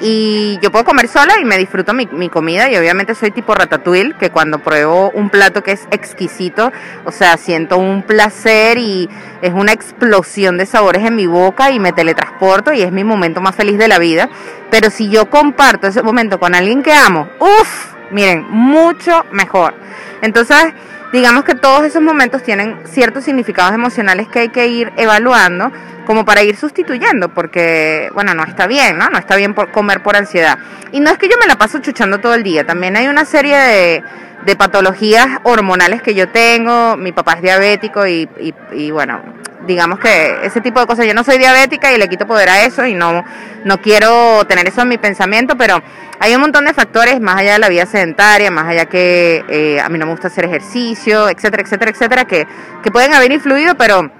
Y 0.00 0.58
yo 0.62 0.70
puedo 0.70 0.84
comer 0.84 1.08
sola 1.08 1.34
y 1.40 1.44
me 1.44 1.58
disfruto 1.58 1.92
mi, 1.92 2.06
mi, 2.06 2.28
comida 2.28 2.70
y 2.70 2.76
obviamente 2.76 3.16
soy 3.16 3.32
tipo 3.32 3.54
ratatouille, 3.54 4.14
que 4.14 4.30
cuando 4.30 4.60
pruebo 4.60 5.10
un 5.10 5.28
plato 5.28 5.62
que 5.64 5.72
es 5.72 5.88
exquisito, 5.90 6.70
o 7.04 7.10
sea, 7.10 7.36
siento 7.36 7.78
un 7.78 8.02
placer 8.02 8.78
y 8.78 9.08
es 9.42 9.52
una 9.52 9.72
explosión 9.72 10.56
de 10.56 10.66
sabores 10.66 11.04
en 11.04 11.16
mi 11.16 11.26
boca 11.26 11.72
y 11.72 11.80
me 11.80 11.92
teletransporto 11.92 12.72
y 12.72 12.82
es 12.82 12.92
mi 12.92 13.02
momento 13.02 13.40
más 13.40 13.56
feliz 13.56 13.76
de 13.76 13.88
la 13.88 13.98
vida. 13.98 14.28
Pero 14.70 14.90
si 14.90 15.08
yo 15.08 15.28
comparto 15.30 15.88
ese 15.88 16.02
momento 16.02 16.38
con 16.38 16.54
alguien 16.54 16.82
que 16.82 16.92
amo, 16.92 17.28
uff, 17.40 17.94
miren, 18.12 18.46
mucho 18.48 19.24
mejor. 19.32 19.74
Entonces, 20.22 20.74
digamos 21.12 21.44
que 21.44 21.54
todos 21.54 21.84
esos 21.84 22.02
momentos 22.02 22.42
tienen 22.42 22.76
ciertos 22.84 23.24
significados 23.24 23.74
emocionales 23.74 24.28
que 24.28 24.40
hay 24.40 24.48
que 24.50 24.66
ir 24.66 24.92
evaluando 24.96 25.72
como 26.06 26.24
para 26.24 26.42
ir 26.42 26.56
sustituyendo, 26.56 27.28
porque, 27.28 28.08
bueno, 28.14 28.34
no 28.34 28.42
está 28.44 28.66
bien, 28.66 28.96
¿no? 28.96 29.10
No 29.10 29.18
está 29.18 29.36
bien 29.36 29.52
por 29.52 29.70
comer 29.70 30.02
por 30.02 30.16
ansiedad. 30.16 30.58
Y 30.90 31.00
no 31.00 31.10
es 31.10 31.18
que 31.18 31.28
yo 31.28 31.36
me 31.38 31.46
la 31.46 31.56
paso 31.56 31.80
chuchando 31.80 32.18
todo 32.18 32.34
el 32.34 32.42
día, 32.42 32.64
también 32.64 32.96
hay 32.96 33.08
una 33.08 33.26
serie 33.26 33.56
de, 33.56 34.04
de 34.46 34.56
patologías 34.56 35.40
hormonales 35.42 36.00
que 36.00 36.14
yo 36.14 36.28
tengo, 36.28 36.96
mi 36.96 37.12
papá 37.12 37.34
es 37.34 37.42
diabético 37.42 38.06
y, 38.06 38.28
y, 38.40 38.54
y, 38.72 38.90
bueno, 38.90 39.20
digamos 39.68 40.00
que 40.00 40.38
ese 40.42 40.60
tipo 40.62 40.80
de 40.80 40.86
cosas, 40.86 41.06
yo 41.06 41.14
no 41.14 41.22
soy 41.22 41.38
diabética 41.38 41.92
y 41.92 41.98
le 41.98 42.08
quito 42.08 42.26
poder 42.26 42.48
a 42.48 42.64
eso 42.64 42.86
y 42.86 42.94
no, 42.94 43.24
no 43.64 43.80
quiero 43.80 44.44
tener 44.46 44.66
eso 44.66 44.80
en 44.80 44.88
mi 44.88 44.98
pensamiento, 44.98 45.56
pero 45.56 45.80
hay 46.18 46.34
un 46.34 46.40
montón 46.40 46.64
de 46.64 46.72
factores 46.72 47.20
más 47.20 47.36
allá 47.36 47.52
de 47.52 47.58
la 47.58 47.68
vida 47.68 47.84
sedentaria, 47.84 48.50
más 48.50 48.66
allá 48.66 48.86
que 48.86 49.44
eh, 49.48 49.78
a 49.80 49.88
mí 49.90 49.98
no 49.98 50.06
me 50.06 50.12
gusta 50.12 50.28
hacer 50.28 50.46
ejercicio, 50.46 51.28
etcétera, 51.28 51.62
etcétera, 51.62 51.90
etcétera, 51.90 52.24
que, 52.24 52.48
que 52.82 52.90
pueden 52.90 53.12
haber 53.12 53.30
influido, 53.30 53.76
pero 53.76 54.10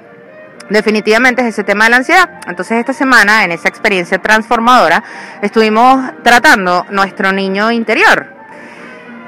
definitivamente 0.69 1.41
es 1.41 1.49
ese 1.49 1.65
tema 1.65 1.85
de 1.85 1.91
la 1.91 1.97
ansiedad. 1.97 2.29
Entonces 2.47 2.79
esta 2.79 2.93
semana, 2.93 3.43
en 3.45 3.53
esa 3.53 3.69
experiencia 3.69 4.19
transformadora, 4.19 5.03
estuvimos 5.41 6.13
tratando 6.23 6.85
nuestro 6.91 7.33
niño 7.33 7.73
interior. 7.73 8.38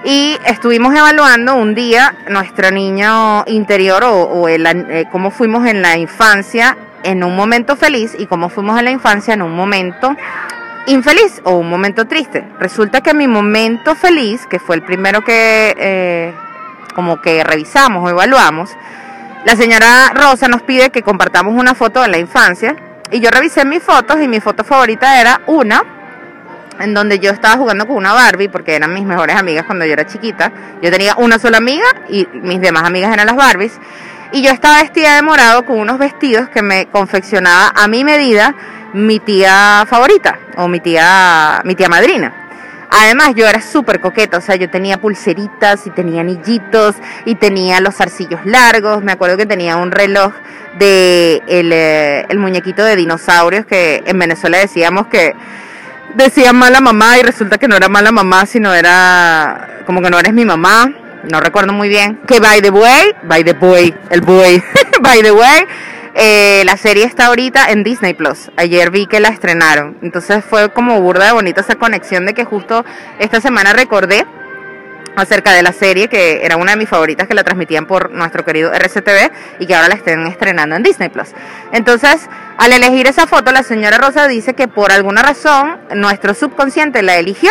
Y 0.05 0.39
estuvimos 0.47 0.95
evaluando 0.95 1.57
un 1.57 1.75
día 1.75 2.15
nuestro 2.29 2.71
niño 2.71 3.45
interior 3.47 4.03
o, 4.05 4.49
el, 4.49 4.67
eh, 4.67 5.07
cómo 5.13 5.31
fuimos 5.31 5.67
en 5.67 5.83
la 5.83 5.99
infancia 5.99 6.77
en 7.03 7.23
un 7.23 7.37
momento 7.37 7.77
feliz 7.77 8.15
y 8.19 8.27
cómo 8.27 8.49
fuimos 8.49 8.79
en 8.79 8.87
la 8.87 8.91
infancia 8.91 9.35
en 9.35 9.43
un 9.43 9.55
momento 9.55 10.17
infeliz 10.87 11.43
o 11.45 11.53
un 11.53 11.69
momento 11.69 12.07
triste. 12.07 12.47
Resulta 12.59 13.03
que 13.03 13.13
mi 13.13 13.29
momento 13.29 13.95
feliz, 13.95 14.47
que 14.47 14.59
fue 14.59 14.77
el 14.77 14.83
primero 14.83 15.23
que 15.23 15.75
eh, 15.77 16.35
como 16.95 17.21
que 17.21 17.45
revisamos 17.45 18.03
o 18.03 18.09
evaluamos, 18.09 18.71
la 19.45 19.55
señora 19.55 20.13
Rosa 20.15 20.49
nos 20.49 20.63
pide 20.63 20.91
que 20.91 21.03
compartamos 21.03 21.55
una 21.55 21.75
foto 21.75 22.01
de 22.01 22.09
la 22.09 22.19
infancia 22.19 22.75
y 23.11 23.21
yo 23.21 23.31
revisé 23.31 23.67
mis 23.67 23.83
fotos 23.83 24.19
y 24.21 24.29
mi 24.29 24.41
foto 24.41 24.65
favorita 24.65 25.21
era 25.21 25.43
una 25.47 26.00
en 26.81 26.95
donde 26.95 27.19
yo 27.19 27.31
estaba 27.31 27.57
jugando 27.57 27.87
con 27.87 27.97
una 27.97 28.13
Barbie 28.13 28.49
porque 28.49 28.75
eran 28.75 28.93
mis 28.93 29.05
mejores 29.05 29.37
amigas 29.37 29.65
cuando 29.67 29.85
yo 29.85 29.93
era 29.93 30.07
chiquita. 30.07 30.53
Yo 30.83 30.91
tenía 30.91 31.15
una 31.17 31.39
sola 31.39 31.59
amiga 31.59 31.87
y 32.09 32.27
mis 32.33 32.61
demás 32.61 32.85
amigas 32.85 33.13
eran 33.13 33.27
las 33.27 33.37
Barbies. 33.37 33.79
Y 34.33 34.43
yo 34.43 34.51
estaba 34.51 34.81
vestida 34.81 35.17
de 35.17 35.23
morado 35.23 35.65
con 35.65 35.79
unos 35.79 35.99
vestidos 35.99 36.49
que 36.49 36.63
me 36.63 36.87
confeccionaba 36.87 37.73
a 37.75 37.89
mi 37.89 38.05
medida 38.05 38.55
mi 38.93 39.21
tía 39.21 39.85
favorita 39.89 40.39
o 40.57 40.69
mi 40.69 40.81
tía, 40.81 41.61
mi 41.65 41.75
tía 41.75 41.89
madrina. 41.89 42.33
Además, 42.93 43.35
yo 43.37 43.47
era 43.47 43.61
súper 43.61 44.01
coqueta, 44.01 44.39
o 44.39 44.41
sea, 44.41 44.57
yo 44.57 44.69
tenía 44.69 44.99
pulseritas 44.99 45.87
y 45.87 45.91
tenía 45.91 46.23
anillitos 46.23 46.97
y 47.25 47.37
tenía 47.37 47.81
los 47.81 47.95
zarcillos 47.95 48.41
largos. 48.45 49.05
Me 49.05 49.13
acuerdo 49.13 49.37
que 49.37 49.47
tenía 49.47 49.77
un 49.77 49.93
reloj 49.93 50.33
de 50.77 51.41
el, 51.47 51.73
eh, 51.73 52.27
el 52.29 52.39
muñequito 52.41 52.85
de 52.85 52.97
dinosaurios 52.97 53.65
que 53.65 54.03
en 54.07 54.19
Venezuela 54.19 54.59
decíamos 54.59 55.07
que 55.07 55.35
decía 56.15 56.53
mala 56.53 56.81
mamá 56.81 57.19
y 57.19 57.23
resulta 57.23 57.59
que 57.59 57.69
no 57.69 57.77
era 57.77 57.89
mala 57.89 58.13
mamá, 58.13 58.47
sino 58.47 58.75
era 58.75 59.83
como 59.87 60.03
que 60.03 60.11
no 60.11 60.19
eres 60.19 60.33
mi 60.33 60.45
mamá. 60.45 60.93
No 61.31 61.41
recuerdo 61.41 61.73
muy 61.73 61.89
bien. 61.89 62.19
Que 62.27 62.41
by 62.41 62.63
the 62.63 62.71
way, 62.71 63.15
by 63.25 63.45
the 63.45 63.53
boy, 63.53 63.95
el 64.11 64.21
boy, 64.23 64.63
by 65.03 65.23
the 65.23 65.33
way, 65.33 65.67
eh, 66.15 66.63
la 66.65 66.77
serie 66.77 67.05
está 67.05 67.27
ahorita 67.27 67.71
en 67.71 67.83
Disney 67.83 68.15
Plus. 68.15 68.51
Ayer 68.57 68.91
vi 68.91 69.07
que 69.07 69.21
la 69.21 69.29
estrenaron. 69.29 69.99
Entonces 70.03 70.45
fue 70.45 70.71
como 70.73 71.01
burda 71.01 71.27
de 71.27 71.33
bonito 71.33 71.61
esa 71.61 71.75
conexión 71.75 72.25
de 72.25 72.35
que 72.35 72.45
justo 72.45 72.85
esta 73.19 73.41
semana 73.41 73.73
recordé 73.73 74.27
acerca 75.17 75.53
de 75.53 75.63
la 75.63 75.73
serie 75.73 76.09
que 76.09 76.45
era 76.45 76.57
una 76.57 76.73
de 76.73 76.77
mis 76.77 76.89
favoritas 76.89 77.27
que 77.27 77.35
la 77.35 77.45
transmitían 77.45 77.87
por 77.87 78.11
nuestro 78.11 78.45
querido 78.45 78.73
RCTV 78.73 79.31
y 79.59 79.67
que 79.67 79.75
ahora 79.75 79.89
la 79.89 79.95
estén 79.95 80.27
estrenando 80.27 80.77
en 80.77 80.83
Disney 80.83 81.09
Plus. 81.09 81.31
Entonces, 81.73 82.29
al 82.59 82.73
elegir 82.73 83.07
esa 83.07 83.27
foto, 83.27 83.53
la 83.53 83.63
señora 83.63 83.99
Rosa 83.99 84.29
dice 84.29 84.55
que 84.55 84.69
por 84.69 84.93
alguna 84.93 85.23
razón 85.23 85.79
nuestro 85.95 86.35
subconsciente 86.35 87.03
la 87.03 87.17
eligió. 87.17 87.51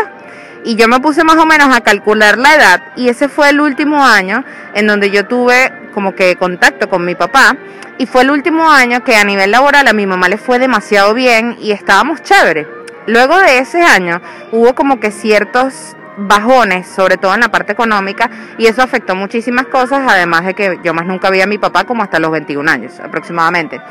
Y 0.63 0.75
yo 0.75 0.87
me 0.89 0.99
puse 0.99 1.23
más 1.23 1.37
o 1.37 1.45
menos 1.45 1.73
a 1.73 1.81
calcular 1.81 2.37
la 2.37 2.53
edad 2.53 2.83
y 2.97 3.07
ese 3.07 3.29
fue 3.29 3.49
el 3.49 3.61
último 3.61 4.05
año 4.05 4.43
en 4.73 4.87
donde 4.87 5.09
yo 5.09 5.25
tuve 5.25 5.71
como 5.93 6.15
que 6.15 6.35
contacto 6.35 6.89
con 6.89 7.05
mi 7.05 7.15
papá 7.15 7.55
y 7.97 8.05
fue 8.05 8.23
el 8.23 8.31
último 8.31 8.69
año 8.69 9.03
que 9.03 9.15
a 9.15 9.23
nivel 9.23 9.51
laboral 9.51 9.87
a 9.87 9.93
mi 9.93 10.05
mamá 10.05 10.27
le 10.27 10.37
fue 10.37 10.59
demasiado 10.59 11.13
bien 11.13 11.57
y 11.61 11.71
estábamos 11.71 12.23
chévere. 12.23 12.67
Luego 13.07 13.39
de 13.39 13.59
ese 13.59 13.81
año 13.81 14.21
hubo 14.51 14.75
como 14.75 14.99
que 14.99 15.11
ciertos 15.11 15.95
bajones, 16.19 16.87
sobre 16.87 17.17
todo 17.17 17.33
en 17.33 17.41
la 17.41 17.49
parte 17.49 17.71
económica, 17.71 18.29
y 18.57 18.67
eso 18.67 18.81
afectó 18.81 19.15
muchísimas 19.15 19.67
cosas, 19.67 20.01
además 20.07 20.45
de 20.45 20.53
que 20.53 20.79
yo 20.83 20.93
más 20.93 21.05
nunca 21.05 21.29
vi 21.29 21.41
a 21.41 21.47
mi 21.47 21.57
papá 21.57 21.85
como 21.85 22.03
hasta 22.03 22.19
los 22.19 22.31
21 22.31 22.69
años 22.69 22.99
aproximadamente. 22.99 23.81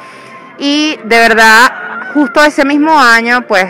Y 0.58 0.98
de 1.04 1.18
verdad, 1.18 1.72
justo 2.14 2.42
ese 2.42 2.64
mismo 2.64 2.98
año, 2.98 3.42
pues 3.46 3.66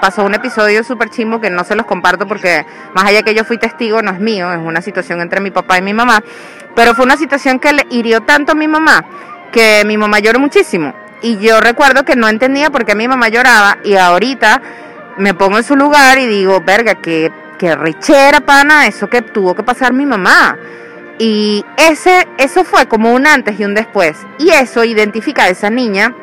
pasó 0.00 0.24
un 0.24 0.34
episodio 0.34 0.84
súper 0.84 1.10
chimbo 1.10 1.40
que 1.40 1.50
no 1.50 1.64
se 1.64 1.74
los 1.74 1.84
comparto 1.84 2.26
porque 2.26 2.64
más 2.94 3.04
allá 3.04 3.22
que 3.22 3.34
yo 3.34 3.44
fui 3.44 3.58
testigo, 3.58 4.02
no 4.02 4.12
es 4.12 4.20
mío, 4.20 4.52
es 4.52 4.58
una 4.58 4.80
situación 4.80 5.20
entre 5.20 5.40
mi 5.40 5.50
papá 5.50 5.78
y 5.78 5.82
mi 5.82 5.92
mamá, 5.92 6.22
pero 6.76 6.94
fue 6.94 7.04
una 7.04 7.16
situación 7.16 7.58
que 7.58 7.72
le 7.72 7.86
hirió 7.90 8.20
tanto 8.20 8.52
a 8.52 8.54
mi 8.54 8.68
mamá 8.68 9.04
que 9.50 9.82
mi 9.86 9.96
mamá 9.96 10.20
lloró 10.20 10.38
muchísimo. 10.38 10.94
Y 11.20 11.38
yo 11.38 11.60
recuerdo 11.60 12.04
que 12.04 12.14
no 12.14 12.28
entendía 12.28 12.70
por 12.70 12.84
qué 12.84 12.94
mi 12.94 13.08
mamá 13.08 13.28
lloraba 13.28 13.78
y 13.82 13.96
ahorita 13.96 14.62
me 15.16 15.34
pongo 15.34 15.58
en 15.58 15.64
su 15.64 15.74
lugar 15.74 16.18
y 16.18 16.26
digo, 16.26 16.60
verga, 16.60 16.94
que, 16.94 17.32
que 17.58 17.74
richera, 17.74 18.40
pana, 18.40 18.86
eso 18.86 19.10
que 19.10 19.20
tuvo 19.20 19.54
que 19.54 19.62
pasar 19.62 19.92
mi 19.92 20.06
mamá. 20.06 20.56
Y 21.18 21.64
ese, 21.76 22.28
eso 22.38 22.64
fue 22.64 22.86
como 22.86 23.12
un 23.12 23.26
antes 23.26 23.58
y 23.58 23.64
un 23.64 23.74
después. 23.74 24.16
Y 24.38 24.50
eso 24.50 24.84
identifica 24.84 25.44
a 25.44 25.48
esa 25.48 25.68
niña 25.68 26.14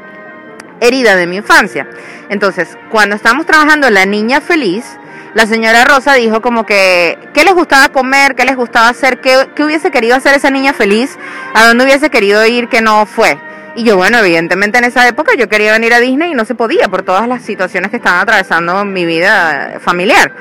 herida 0.79 1.15
de 1.15 1.27
mi 1.27 1.37
infancia. 1.37 1.87
Entonces, 2.29 2.77
cuando 2.89 3.15
estábamos 3.15 3.45
trabajando 3.45 3.89
La 3.89 4.05
Niña 4.05 4.41
Feliz, 4.41 4.85
la 5.33 5.47
señora 5.47 5.83
Rosa 5.83 6.13
dijo 6.13 6.41
como 6.41 6.65
que 6.65 7.19
qué 7.33 7.43
les 7.43 7.53
gustaba 7.53 7.89
comer, 7.89 8.35
qué 8.35 8.45
les 8.45 8.55
gustaba 8.55 8.87
hacer, 8.87 9.19
qué, 9.19 9.49
qué 9.53 9.65
hubiese 9.65 9.91
querido 9.91 10.15
hacer 10.15 10.33
esa 10.33 10.49
niña 10.49 10.71
feliz, 10.71 11.17
a 11.53 11.67
dónde 11.67 11.83
hubiese 11.83 12.09
querido 12.09 12.45
ir 12.45 12.69
que 12.69 12.81
no 12.81 13.05
fue. 13.05 13.37
Y 13.75 13.83
yo, 13.83 13.97
bueno, 13.97 14.19
evidentemente 14.19 14.77
en 14.77 14.85
esa 14.85 15.05
época 15.05 15.33
yo 15.37 15.49
quería 15.49 15.73
venir 15.73 15.93
a 15.93 15.99
Disney 15.99 16.31
y 16.31 16.35
no 16.35 16.45
se 16.45 16.55
podía 16.55 16.87
por 16.87 17.03
todas 17.03 17.27
las 17.27 17.41
situaciones 17.41 17.91
que 17.91 17.97
estaban 17.97 18.21
atravesando 18.21 18.85
mi 18.85 19.05
vida 19.05 19.79
familiar. 19.81 20.31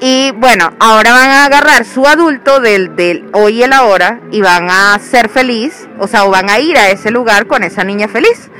Y 0.00 0.30
bueno, 0.32 0.72
ahora 0.80 1.12
van 1.12 1.30
a 1.30 1.44
agarrar 1.44 1.84
su 1.84 2.06
adulto 2.06 2.60
del, 2.60 2.96
del 2.96 3.28
hoy 3.32 3.58
y 3.58 3.62
el 3.62 3.72
ahora 3.74 4.20
y 4.32 4.40
van 4.40 4.70
a 4.70 4.98
ser 4.98 5.28
feliz, 5.28 5.88
o 5.98 6.06
sea, 6.06 6.24
o 6.24 6.30
van 6.30 6.48
a 6.48 6.58
ir 6.58 6.78
a 6.78 6.88
ese 6.88 7.10
lugar 7.10 7.46
con 7.46 7.62
esa 7.62 7.84
niña 7.84 8.08
feliz. 8.08 8.50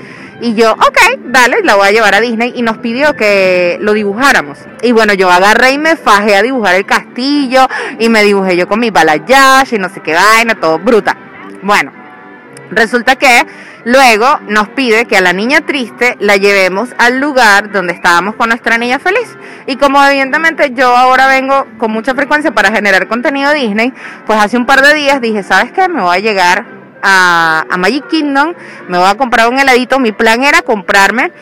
Y 0.43 0.55
yo, 0.55 0.73
ok, 0.73 0.99
dale, 1.27 1.63
la 1.63 1.77
voy 1.77 1.89
a 1.89 1.93
llevar 1.93 2.15
a 2.15 2.21
Disney 2.21 2.53
y 2.55 2.63
nos 2.63 2.79
pidió 2.79 3.17
que 3.17 3.79
lo 3.81 3.95
dibujáramos. 3.95 4.59
Y 4.83 4.93
bueno, 4.93 5.15
yo 5.15 5.31
agarré 5.31 5.73
y 5.73 5.79
me 5.79 5.97
fajé 5.97 6.37
a 6.37 6.43
dibujar 6.43 6.75
el 6.75 6.85
castillo 6.85 7.67
y 7.99 8.09
me 8.11 8.23
dibujé 8.23 8.57
yo 8.57 8.69
con 8.69 8.81
mi 8.81 8.91
balayage 8.91 9.77
y 9.77 9.79
no 9.79 9.89
sé 9.89 10.01
qué 10.01 10.15
vaina, 10.15 10.55
todo 10.55 10.79
bruta. 10.79 11.17
Bueno, 11.63 11.93
resulta 12.71 13.17
que 13.17 13.47
luego 13.85 14.27
nos 14.49 14.69
pide 14.71 15.07
que 15.07 15.17
a 15.17 15.21
la 15.21 15.33
niña 15.33 15.61
triste 15.63 16.17
la 16.21 16.37
llevemos 16.37 16.91
al 16.99 17.19
lugar 17.19 17.73
donde 17.73 17.93
estábamos 17.93 18.35
con 18.35 18.49
nuestra 18.49 18.79
niña 18.79 18.99
feliz. 18.99 19.37
Y 19.67 19.77
como 19.77 20.03
evidentemente 20.05 20.73
yo 20.75 20.97
ahora 20.97 21.27
vengo 21.27 21.67
con 21.79 21.91
mucha 21.91 22.15
frecuencia 22.15 22.51
para 22.53 22.71
generar 22.71 23.09
contenido 23.09 23.53
Disney, 23.53 23.93
pues 24.27 24.39
hace 24.43 24.57
un 24.57 24.67
par 24.67 24.83
de 24.83 24.95
días 24.95 25.21
dije, 25.21 25.43
¿sabes 25.43 25.73
qué? 25.73 25.89
Me 25.89 26.01
voy 26.01 26.17
a 26.17 26.21
llegar 26.21 26.65
a, 27.03 27.65
Magic 27.79 28.07
Kingdom, 28.09 28.55
me 28.89 28.99
voy 28.99 29.09
a 29.09 29.15
comprar 29.15 29.49
un 29.49 29.59
heladito. 29.59 29.99
Mi 29.99 30.13
plan 30.13 30.43
era 30.43 30.63
comprarme 30.63 31.33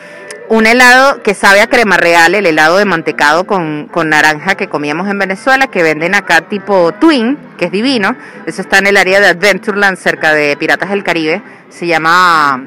un 0.49 0.65
helado 0.65 1.21
que 1.21 1.35
sabe 1.35 1.61
a 1.61 1.67
crema 1.67 1.95
real, 1.95 2.33
el 2.33 2.47
helado 2.47 2.77
de 2.77 2.85
mantecado 2.85 3.45
con, 3.45 3.87
con, 3.87 4.09
naranja 4.09 4.55
que 4.55 4.67
comíamos 4.67 5.07
en 5.07 5.19
Venezuela, 5.19 5.67
que 5.67 5.83
venden 5.83 6.15
acá 6.15 6.41
tipo 6.41 6.91
Twin, 6.93 7.37
que 7.57 7.65
es 7.65 7.71
divino. 7.71 8.15
Eso 8.47 8.61
está 8.61 8.79
en 8.79 8.87
el 8.87 8.97
área 8.97 9.19
de 9.19 9.27
Adventureland, 9.27 9.97
cerca 9.97 10.33
de 10.33 10.57
Piratas 10.57 10.89
del 10.89 11.03
Caribe. 11.03 11.43
Se 11.69 11.85
llama 11.85 12.63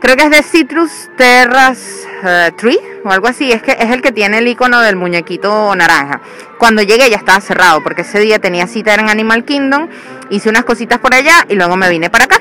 creo 0.00 0.16
que 0.16 0.24
es 0.24 0.30
de 0.30 0.42
Citrus 0.44 1.10
Terras 1.16 2.06
uh, 2.22 2.54
Tree 2.56 2.78
o 3.04 3.10
algo 3.10 3.26
así, 3.26 3.50
es 3.50 3.60
que 3.62 3.72
es 3.72 3.90
el 3.90 4.00
que 4.00 4.12
tiene 4.12 4.38
el 4.38 4.46
icono 4.46 4.80
del 4.80 4.94
muñequito 4.94 5.74
naranja. 5.74 6.20
Cuando 6.56 6.82
llegué 6.82 7.10
ya 7.10 7.16
estaba 7.16 7.40
cerrado 7.40 7.82
porque 7.82 8.02
ese 8.02 8.20
día 8.20 8.38
tenía 8.38 8.68
cita 8.68 8.94
en 8.94 9.08
Animal 9.08 9.44
Kingdom, 9.44 9.88
hice 10.30 10.48
unas 10.50 10.64
cositas 10.64 11.00
por 11.00 11.14
allá 11.14 11.44
y 11.48 11.56
luego 11.56 11.76
me 11.76 11.90
vine 11.90 12.10
para 12.10 12.24
acá. 12.24 12.37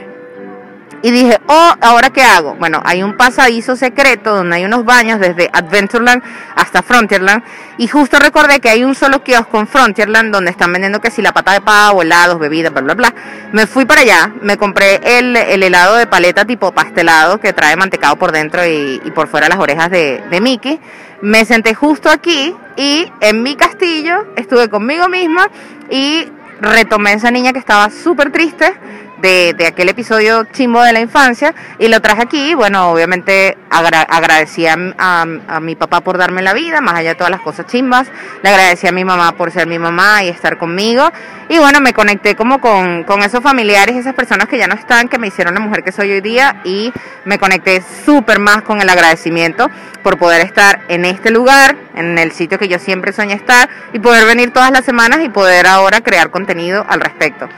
Y 1.03 1.11
dije, 1.11 1.39
oh, 1.47 1.73
¿ahora 1.79 2.09
qué 2.09 2.23
hago? 2.23 2.55
Bueno, 2.55 2.81
hay 2.83 3.03
un 3.03 3.15
pasadizo 3.15 3.75
secreto 3.75 4.35
donde 4.35 4.55
hay 4.55 4.65
unos 4.65 4.83
baños 4.83 5.19
desde 5.19 5.49
Adventureland 5.53 6.23
hasta 6.55 6.81
Frontierland. 6.81 7.43
Y 7.77 7.87
justo 7.87 8.17
recordé 8.17 8.59
que 8.59 8.69
hay 8.69 8.83
un 8.83 8.95
solo 8.95 9.23
kiosco 9.23 9.59
en 9.59 9.67
Frontierland 9.67 10.33
donde 10.33 10.49
están 10.49 10.71
vendiendo 10.71 10.99
que 10.99 11.11
si 11.11 11.21
la 11.21 11.33
pata 11.33 11.53
de 11.53 11.61
pavo, 11.61 12.01
helados, 12.01 12.39
bebidas, 12.39 12.73
bla, 12.73 12.81
bla, 12.81 12.95
bla. 12.95 13.13
Me 13.51 13.67
fui 13.67 13.85
para 13.85 14.01
allá, 14.01 14.31
me 14.41 14.57
compré 14.57 14.99
el, 15.19 15.35
el 15.35 15.61
helado 15.61 15.95
de 15.95 16.07
paleta 16.07 16.45
tipo 16.45 16.71
pastelado 16.71 17.39
que 17.39 17.53
trae 17.53 17.75
mantecado 17.75 18.15
por 18.15 18.31
dentro 18.31 18.65
y, 18.65 18.99
por 19.13 19.27
fuera 19.27 19.49
las 19.49 19.59
orejas 19.59 19.91
de, 19.91 20.23
de 20.31 20.41
Mickey. 20.41 20.79
Me 21.21 21.45
senté 21.45 21.75
justo 21.75 22.09
aquí 22.09 22.55
y 22.75 23.11
en 23.21 23.43
mi 23.43 23.55
castillo 23.55 24.25
estuve 24.35 24.69
conmigo 24.69 25.07
misma 25.09 25.47
y 25.89 26.27
retomé 26.59 27.11
a 27.11 27.13
esa 27.13 27.31
niña 27.31 27.53
que 27.53 27.59
estaba 27.59 27.89
súper 27.89 28.31
triste 28.31 28.73
de, 29.21 29.55
aquel 29.67 29.89
episodio 29.89 30.45
chimbo 30.51 30.81
de 30.81 30.93
la 30.93 30.99
infancia 30.99 31.53
y 31.79 31.87
lo 31.87 32.01
traje 32.01 32.21
aquí. 32.21 32.53
Bueno, 32.53 32.91
obviamente 32.91 33.57
agra 33.69 34.01
agradecí 34.01 34.65
a, 34.67 35.25
mi 35.61 35.75
papá 35.75 36.01
por 36.01 36.17
darme 36.17 36.41
la 36.41 36.53
vida, 36.53 36.81
más 36.81 36.95
allá 36.95 37.09
de 37.09 37.15
todas 37.15 37.31
las 37.31 37.41
cosas 37.41 37.65
chimbas. 37.67 38.07
Le 38.43 38.49
agradecí 38.49 38.87
a 38.87 38.91
mi 38.91 39.03
mamá 39.03 39.33
por 39.33 39.51
ser 39.51 39.67
mi 39.67 39.79
mamá 39.79 40.23
y 40.23 40.29
estar 40.29 40.57
conmigo. 40.57 41.11
Y 41.49 41.57
bueno, 41.59 41.79
me 41.79 41.93
conecté 41.93 42.35
como 42.35 42.59
con, 42.59 43.03
con 43.03 43.23
esos 43.23 43.41
familiares, 43.41 43.95
esas 43.95 44.13
personas 44.13 44.47
que 44.47 44.57
ya 44.57 44.67
no 44.67 44.75
están, 44.75 45.07
que 45.07 45.17
me 45.17 45.27
hicieron 45.27 45.53
la 45.53 45.59
mujer 45.59 45.83
que 45.83 45.91
soy 45.91 46.11
hoy 46.11 46.21
día 46.21 46.61
y 46.63 46.91
me 47.25 47.39
conecté 47.39 47.81
súper 48.05 48.39
más 48.39 48.63
con 48.63 48.81
el 48.81 48.89
agradecimiento 48.89 49.69
por 50.03 50.17
poder 50.17 50.41
estar 50.41 50.81
en 50.87 51.05
este 51.05 51.31
lugar, 51.31 51.75
en 51.95 52.17
el 52.17 52.31
sitio 52.31 52.57
que 52.57 52.67
yo 52.67 52.79
siempre 52.79 53.13
soñé 53.13 53.33
estar 53.33 53.69
y 53.93 53.99
poder 53.99 54.25
venir 54.25 54.51
todas 54.51 54.71
las 54.71 54.85
semanas 54.85 55.19
y 55.23 55.29
poder 55.29 55.67
ahora 55.67 56.01
crear 56.01 56.29
contenido 56.29 56.85
al 56.87 57.01
respecto. 57.01 57.49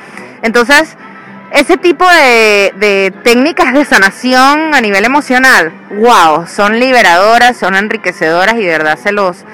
Entonces, 0.41 0.97
ese 1.51 1.77
tipo 1.77 2.05
de, 2.07 2.73
de, 2.77 3.13
técnicas 3.23 3.73
de 3.73 3.83
sanación 3.85 4.73
a 4.73 4.81
nivel 4.81 5.05
emocional, 5.05 5.71
wow, 5.91 6.45
son 6.47 6.79
liberadoras, 6.79 7.57
son 7.57 7.75
enriquecedoras 7.75 8.55
y 8.55 8.61
de 8.61 8.67
verdad 8.67 8.99
se 8.99 9.11
los, 9.11 9.45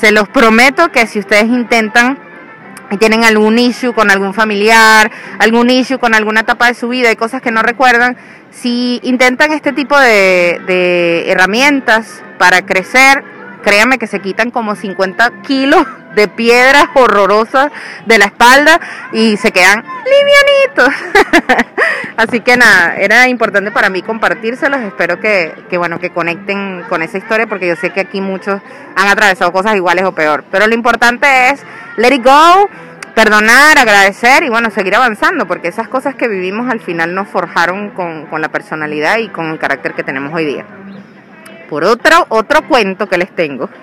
se 0.00 0.12
los 0.12 0.28
prometo 0.28 0.90
que 0.90 1.06
si 1.06 1.18
ustedes 1.18 1.44
intentan 1.44 2.18
y 2.90 2.96
tienen 2.98 3.24
algún 3.24 3.58
issue 3.58 3.94
con 3.94 4.10
algún 4.10 4.34
familiar, 4.34 5.10
algún 5.38 5.70
issue 5.70 5.98
con 5.98 6.14
alguna 6.14 6.40
etapa 6.40 6.66
de 6.66 6.74
su 6.74 6.88
vida 6.88 7.10
y 7.10 7.16
cosas 7.16 7.40
que 7.40 7.50
no 7.50 7.62
recuerdan, 7.62 8.16
si 8.50 9.00
intentan 9.02 9.52
este 9.52 9.72
tipo 9.72 9.98
de, 9.98 10.60
de 10.66 11.30
herramientas 11.30 12.22
para 12.38 12.66
crecer, 12.66 13.24
créanme 13.62 13.98
que 13.98 14.06
se 14.06 14.20
quitan 14.20 14.50
como 14.50 14.74
50 14.74 15.42
kilos 15.42 15.86
de 16.14 16.28
piedras 16.28 16.86
horrorosas 16.94 17.70
de 18.06 18.18
la 18.18 18.26
espalda 18.26 18.80
y 19.12 19.36
se 19.36 19.52
quedan 19.52 19.84
livianitos. 20.04 20.94
Así 22.16 22.40
que 22.40 22.56
nada, 22.56 22.96
era 22.96 23.28
importante 23.28 23.70
para 23.70 23.90
mí 23.90 24.02
compartírselos. 24.02 24.80
Espero 24.80 25.20
que, 25.20 25.54
que, 25.68 25.78
bueno, 25.78 25.98
que 25.98 26.10
conecten 26.10 26.84
con 26.88 27.02
esa 27.02 27.18
historia 27.18 27.46
porque 27.46 27.68
yo 27.68 27.76
sé 27.76 27.90
que 27.90 28.00
aquí 28.00 28.20
muchos 28.20 28.60
han 28.96 29.08
atravesado 29.08 29.52
cosas 29.52 29.76
iguales 29.76 30.04
o 30.04 30.12
peor. 30.12 30.44
Pero 30.50 30.66
lo 30.66 30.74
importante 30.74 31.50
es 31.50 31.62
let 31.96 32.14
it 32.14 32.24
go, 32.24 32.68
perdonar, 33.14 33.78
agradecer 33.78 34.42
y 34.42 34.48
bueno, 34.48 34.70
seguir 34.70 34.94
avanzando 34.96 35.46
porque 35.46 35.68
esas 35.68 35.88
cosas 35.88 36.14
que 36.14 36.28
vivimos 36.28 36.70
al 36.70 36.80
final 36.80 37.14
nos 37.14 37.28
forjaron 37.28 37.90
con, 37.90 38.26
con 38.26 38.40
la 38.40 38.48
personalidad 38.48 39.18
y 39.18 39.28
con 39.28 39.50
el 39.50 39.58
carácter 39.58 39.94
que 39.94 40.02
tenemos 40.02 40.34
hoy 40.34 40.44
día 40.44 40.66
por 41.70 41.84
otro, 41.84 42.26
otro 42.28 42.66
cuento 42.66 43.08
que 43.08 43.16
les 43.16 43.34
tengo. 43.34 43.70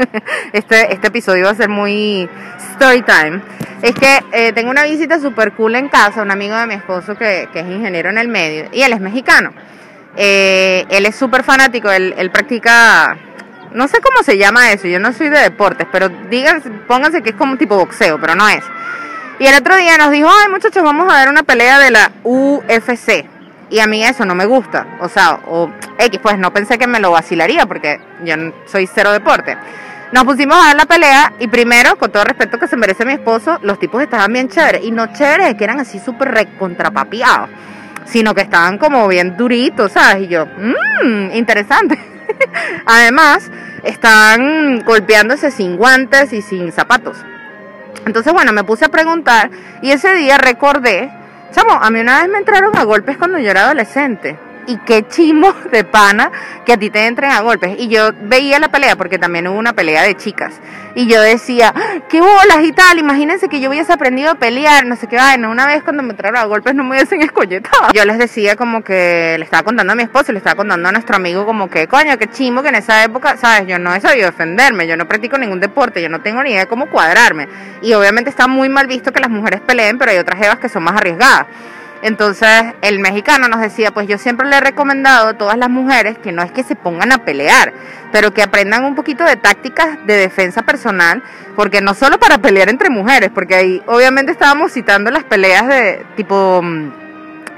Este, 0.53 0.93
este 0.93 1.07
episodio 1.07 1.45
va 1.45 1.51
a 1.51 1.55
ser 1.55 1.69
muy 1.69 2.29
story 2.71 3.01
time. 3.01 3.41
Es 3.81 3.93
que 3.93 4.23
eh, 4.31 4.53
tengo 4.53 4.71
una 4.71 4.83
visita 4.83 5.19
super 5.19 5.53
cool 5.53 5.75
en 5.75 5.89
casa, 5.89 6.21
un 6.21 6.31
amigo 6.31 6.55
de 6.55 6.67
mi 6.67 6.73
esposo 6.73 7.15
que, 7.15 7.49
que 7.51 7.59
es 7.59 7.67
ingeniero 7.67 8.09
en 8.09 8.17
el 8.17 8.27
medio 8.27 8.69
y 8.71 8.81
él 8.81 8.93
es 8.93 8.99
mexicano. 8.99 9.51
Eh, 10.15 10.85
él 10.89 11.05
es 11.05 11.15
súper 11.15 11.43
fanático, 11.43 11.91
él, 11.91 12.31
practica, 12.31 13.17
no 13.73 13.87
sé 13.87 13.99
cómo 14.01 14.23
se 14.23 14.37
llama 14.37 14.71
eso, 14.71 14.87
yo 14.87 14.99
no 14.99 15.13
soy 15.13 15.29
de 15.29 15.39
deportes, 15.39 15.87
pero 15.91 16.09
díganse, 16.09 16.71
pónganse 16.87 17.21
que 17.21 17.29
es 17.29 17.35
como 17.35 17.57
tipo 17.57 17.77
boxeo, 17.77 18.19
pero 18.19 18.33
no 18.35 18.49
es. 18.49 18.63
Y 19.39 19.45
el 19.45 19.55
otro 19.55 19.75
día 19.75 19.97
nos 19.97 20.09
dijo, 20.09 20.27
ay 20.27 20.49
muchachos, 20.49 20.81
vamos 20.81 21.13
a 21.13 21.19
ver 21.19 21.29
una 21.29 21.43
pelea 21.43 21.77
de 21.79 21.91
la 21.91 22.11
UFC. 22.23 23.36
Y 23.69 23.79
a 23.79 23.87
mí 23.87 24.03
eso 24.03 24.25
no 24.25 24.35
me 24.35 24.45
gusta. 24.45 24.97
O 25.01 25.09
sea, 25.09 25.39
o 25.45 25.69
X, 25.97 26.19
pues 26.21 26.37
no 26.37 26.53
pensé 26.53 26.77
que 26.77 26.87
me 26.87 26.99
lo 26.99 27.11
vacilaría 27.11 27.65
porque 27.65 27.99
yo 28.23 28.35
soy 28.65 28.87
cero 28.87 29.11
deporte. 29.11 29.57
Nos 30.11 30.23
pusimos 30.23 30.57
a 30.57 30.67
ver 30.67 30.77
la 30.77 30.85
pelea 30.85 31.33
y 31.37 31.47
primero, 31.47 31.97
con 31.97 32.11
todo 32.11 32.23
respeto 32.23 32.57
que 32.57 32.67
se 32.67 32.77
merece 32.77 33.03
mi 33.03 33.13
esposo, 33.13 33.59
los 33.61 33.77
tipos 33.77 34.01
estaban 34.01 34.31
bien 34.31 34.47
chéveres. 34.47 34.85
Y 34.85 34.91
no 34.91 35.11
chéveres, 35.11 35.55
que 35.55 35.63
eran 35.65 35.81
así 35.81 35.99
súper 35.99 36.31
recontrapapiados, 36.31 37.49
sino 38.05 38.33
que 38.33 38.41
estaban 38.41 38.77
como 38.77 39.05
bien 39.09 39.35
duritos, 39.35 39.91
¿sabes? 39.91 40.23
Y 40.23 40.27
yo, 40.27 40.45
mmm, 40.45 41.31
interesante. 41.33 41.99
Además, 42.85 43.51
estaban 43.83 44.79
golpeándose 44.85 45.51
sin 45.51 45.75
guantes 45.75 46.31
y 46.31 46.41
sin 46.41 46.71
zapatos. 46.71 47.17
Entonces, 48.05 48.31
bueno, 48.31 48.53
me 48.53 48.63
puse 48.63 48.85
a 48.85 48.89
preguntar 48.89 49.51
y 49.81 49.91
ese 49.91 50.13
día 50.15 50.37
recordé 50.37 51.11
Chamo, 51.51 51.73
a 51.73 51.89
mí 51.89 51.99
una 51.99 52.21
vez 52.21 52.29
me 52.29 52.39
entraron 52.39 52.75
a 52.77 52.83
golpes 52.83 53.17
cuando 53.17 53.39
yo 53.39 53.49
era 53.49 53.65
adolescente. 53.65 54.37
Y 54.67 54.77
qué 54.79 55.07
chimo 55.07 55.53
de 55.71 55.83
pana 55.83 56.31
que 56.65 56.73
a 56.73 56.77
ti 56.77 56.89
te 56.89 57.05
entren 57.07 57.31
a 57.31 57.39
golpes. 57.41 57.75
Y 57.79 57.87
yo 57.87 58.11
veía 58.21 58.59
la 58.59 58.69
pelea, 58.69 58.95
porque 58.95 59.17
también 59.17 59.47
hubo 59.47 59.57
una 59.57 59.73
pelea 59.73 60.03
de 60.03 60.15
chicas. 60.15 60.59
Y 60.93 61.07
yo 61.07 61.21
decía, 61.21 61.73
qué 62.09 62.19
bolas 62.21 62.63
y 62.63 62.71
tal. 62.73 62.99
Imagínense 62.99 63.47
que 63.49 63.59
yo 63.59 63.69
hubiese 63.69 63.93
aprendido 63.93 64.31
a 64.31 64.35
pelear, 64.35 64.85
no 64.85 64.95
sé 64.95 65.07
qué 65.07 65.15
vaina. 65.15 65.47
Una 65.49 65.65
vez 65.67 65.83
cuando 65.83 66.03
me 66.03 66.11
entraron 66.11 66.37
a 66.37 66.45
golpes 66.45 66.75
no 66.75 66.83
me 66.83 66.91
hubiesen 66.91 67.21
escolletado. 67.23 67.93
Yo 67.93 68.03
les 68.03 68.17
decía 68.17 68.55
como 68.55 68.83
que 68.83 69.35
le 69.37 69.45
estaba 69.45 69.63
contando 69.63 69.93
a 69.93 69.95
mi 69.95 70.03
esposo, 70.03 70.31
le 70.31 70.39
estaba 70.39 70.55
contando 70.55 70.89
a 70.89 70.91
nuestro 70.91 71.15
amigo 71.15 71.45
como 71.45 71.69
que, 71.69 71.87
coño, 71.87 72.17
qué 72.17 72.27
chimo 72.27 72.61
que 72.61 72.69
en 72.69 72.75
esa 72.75 73.03
época, 73.03 73.37
sabes, 73.37 73.67
yo 73.67 73.79
no 73.79 73.95
he 73.95 74.01
sabido 74.01 74.25
defenderme, 74.25 74.87
yo 74.87 74.97
no 74.97 75.07
practico 75.07 75.37
ningún 75.37 75.59
deporte, 75.59 76.01
yo 76.01 76.09
no 76.09 76.21
tengo 76.21 76.43
ni 76.43 76.49
idea 76.51 76.61
de 76.61 76.67
cómo 76.67 76.87
cuadrarme. 76.87 77.47
Y 77.81 77.93
obviamente 77.93 78.29
está 78.29 78.47
muy 78.47 78.67
mal 78.67 78.87
visto 78.87 79.13
que 79.13 79.19
las 79.19 79.29
mujeres 79.29 79.61
peleen, 79.61 79.97
pero 79.97 80.11
hay 80.11 80.17
otras 80.17 80.39
jevas 80.39 80.59
que 80.59 80.67
son 80.67 80.83
más 80.83 80.95
arriesgadas. 80.95 81.45
Entonces 82.01 82.49
el 82.81 82.99
mexicano 82.99 83.47
nos 83.47 83.61
decía, 83.61 83.91
pues 83.91 84.07
yo 84.07 84.17
siempre 84.17 84.47
le 84.47 84.57
he 84.57 84.61
recomendado 84.61 85.29
a 85.29 85.33
todas 85.37 85.57
las 85.57 85.69
mujeres 85.69 86.17
que 86.17 86.31
no 86.31 86.43
es 86.43 86.51
que 86.51 86.63
se 86.63 86.75
pongan 86.75 87.11
a 87.11 87.25
pelear, 87.25 87.73
pero 88.11 88.33
que 88.33 88.43
aprendan 88.43 88.85
un 88.85 88.95
poquito 88.95 89.23
de 89.23 89.35
tácticas 89.35 90.05
de 90.05 90.17
defensa 90.17 90.61
personal, 90.61 91.23
porque 91.55 91.81
no 91.81 91.93
solo 91.93 92.19
para 92.19 92.37
pelear 92.37 92.69
entre 92.69 92.89
mujeres, 92.89 93.29
porque 93.33 93.55
ahí 93.55 93.83
obviamente 93.87 94.31
estábamos 94.31 94.71
citando 94.71 95.11
las 95.11 95.23
peleas 95.23 95.67
de 95.67 96.05
tipo 96.15 96.61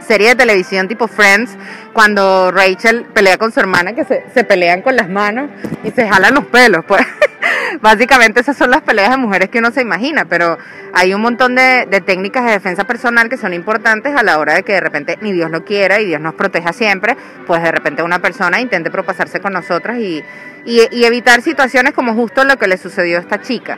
serie 0.05 0.29
de 0.29 0.35
televisión 0.35 0.87
tipo 0.87 1.07
Friends, 1.07 1.57
cuando 1.93 2.51
Rachel 2.51 3.05
pelea 3.13 3.37
con 3.37 3.51
su 3.51 3.59
hermana, 3.59 3.93
que 3.93 4.03
se, 4.03 4.23
se 4.33 4.43
pelean 4.43 4.81
con 4.81 4.95
las 4.95 5.09
manos 5.09 5.49
y 5.83 5.91
se 5.91 6.07
jalan 6.07 6.33
los 6.33 6.45
pelos, 6.45 6.83
pues. 6.87 7.05
Básicamente 7.81 8.41
esas 8.41 8.57
son 8.57 8.71
las 8.71 8.81
peleas 8.81 9.11
de 9.11 9.17
mujeres 9.17 9.49
que 9.49 9.59
uno 9.59 9.71
se 9.71 9.81
imagina, 9.81 10.25
pero 10.25 10.57
hay 10.93 11.13
un 11.13 11.21
montón 11.21 11.55
de, 11.55 11.85
técnicas 12.05 12.45
de 12.45 12.51
defensa 12.51 12.83
personal 12.83 13.29
que 13.29 13.37
son 13.37 13.53
importantes 13.53 14.15
a 14.15 14.23
la 14.23 14.39
hora 14.39 14.55
de 14.55 14.63
que 14.63 14.73
de 14.73 14.81
repente 14.81 15.17
ni 15.21 15.31
Dios 15.31 15.51
lo 15.51 15.63
quiera 15.63 15.99
y 15.99 16.05
Dios 16.05 16.19
nos 16.19 16.33
proteja 16.33 16.73
siempre, 16.73 17.15
pues 17.45 17.61
de 17.61 17.71
repente 17.71 18.03
una 18.03 18.19
persona 18.19 18.59
intente 18.59 18.91
propasarse 18.91 19.39
con 19.39 19.53
nosotras 19.53 19.99
y, 19.99 20.23
y, 20.65 20.81
y 20.91 21.05
evitar 21.05 21.41
situaciones 21.41 21.93
como 21.93 22.13
justo 22.13 22.43
lo 22.43 22.57
que 22.57 22.67
le 22.67 22.77
sucedió 22.77 23.17
a 23.17 23.21
esta 23.21 23.41
chica. 23.41 23.77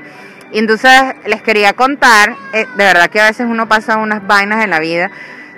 Y 0.52 0.60
entonces 0.60 0.92
les 1.26 1.42
quería 1.42 1.74
contar, 1.74 2.36
eh, 2.54 2.66
de 2.76 2.84
verdad 2.84 3.10
que 3.10 3.22
a 3.22 3.28
veces 3.28 3.46
uno 3.50 3.70
pasa 3.70 3.98
unas 3.98 4.26
vainas 4.26 4.64
en 4.64 4.70
la 4.70 4.80
vida. 4.80 5.10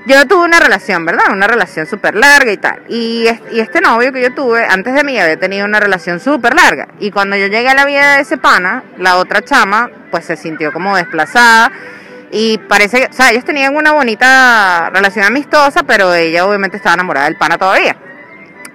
Yo 0.05 0.27
tuve 0.27 0.43
una 0.45 0.59
relación, 0.59 1.05
¿verdad? 1.05 1.31
Una 1.31 1.47
relación 1.47 1.85
súper 1.87 2.15
larga 2.15 2.51
y 2.51 2.57
tal. 2.57 2.81
Y, 2.89 3.25
es- 3.27 3.39
y 3.51 3.61
este 3.61 3.79
novio 3.79 4.11
que 4.11 4.21
yo 4.21 4.33
tuve, 4.33 4.65
antes 4.65 4.93
de 4.93 5.03
mí, 5.03 5.17
había 5.17 5.39
tenido 5.39 5.65
una 5.65 5.79
relación 5.79 6.19
súper 6.19 6.53
larga. 6.55 6.89
Y 6.99 7.09
cuando 7.11 7.37
yo 7.37 7.47
llegué 7.47 7.69
a 7.69 7.73
la 7.73 7.85
vida 7.85 8.15
de 8.15 8.21
ese 8.21 8.37
pana, 8.37 8.83
la 8.97 9.15
otra 9.15 9.41
chama, 9.43 9.89
pues 10.11 10.25
se 10.25 10.35
sintió 10.35 10.73
como 10.73 10.97
desplazada. 10.97 11.71
Y 12.31 12.57
parece 12.57 12.99
que, 13.01 13.05
o 13.05 13.13
sea, 13.13 13.31
ellos 13.31 13.45
tenían 13.45 13.75
una 13.75 13.91
bonita 13.93 14.89
relación 14.93 15.23
amistosa, 15.25 15.83
pero 15.83 16.13
ella 16.13 16.45
obviamente 16.45 16.77
estaba 16.77 16.95
enamorada 16.95 17.27
del 17.27 17.37
pana 17.37 17.57
todavía. 17.57 17.95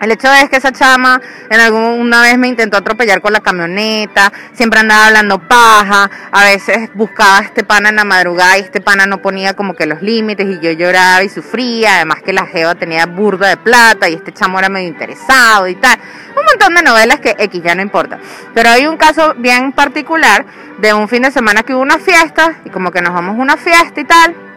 El 0.01 0.13
hecho 0.13 0.33
es 0.33 0.49
que 0.49 0.57
esa 0.57 0.71
chama 0.71 1.21
en 1.51 1.61
alguna 1.61 2.23
vez 2.23 2.39
me 2.39 2.47
intentó 2.47 2.77
atropellar 2.77 3.21
con 3.21 3.33
la 3.33 3.41
camioneta, 3.41 4.33
siempre 4.53 4.79
andaba 4.79 5.09
hablando 5.09 5.41
paja, 5.41 6.09
a 6.31 6.45
veces 6.45 6.91
buscaba 6.95 7.39
a 7.39 7.43
este 7.43 7.65
pana 7.65 7.89
en 7.89 7.97
la 7.97 8.05
madrugada 8.05 8.59
y 8.59 8.61
este 8.61 8.81
pana 8.81 9.07
no 9.07 9.21
ponía 9.21 9.55
como 9.55 9.75
que 9.75 9.87
los 9.87 10.01
límites 10.01 10.47
y 10.47 10.61
yo 10.61 10.71
lloraba 10.71 11.25
y 11.25 11.29
sufría, 11.29 11.97
además 11.97 12.23
que 12.23 12.33
la 12.33 12.47
jeva 12.47 12.77
tenía 12.77 13.07
burda 13.07 13.49
de 13.49 13.57
plata 13.57 14.09
y 14.09 14.15
este 14.15 14.33
chamo 14.33 14.59
era 14.61 14.69
medio 14.69 14.87
interesado 14.87 15.67
y 15.67 15.75
tal. 15.75 15.99
Un 16.37 16.45
montón 16.45 16.75
de 16.77 16.83
novelas 16.83 17.19
que 17.19 17.35
X 17.37 17.61
ya 17.63 17.75
no 17.75 17.83
importa. 17.83 18.19
Pero 18.55 18.71
hay 18.71 18.87
un 18.87 18.97
caso 18.97 19.35
bien 19.37 19.73
particular 19.73 20.47
de 20.79 20.95
un 20.95 21.09
fin 21.09 21.23
de 21.23 21.33
semana 21.33 21.65
que 21.65 21.75
hubo 21.75 21.83
una 21.83 21.99
fiesta 21.99 22.59
y 22.65 22.71
como 22.71 22.93
que 22.93 23.03
nos 23.03 23.13
vamos 23.13 23.37
a 23.37 23.43
una 23.43 23.57
fiesta 23.57 24.01
y 24.01 24.05
tal 24.05 24.48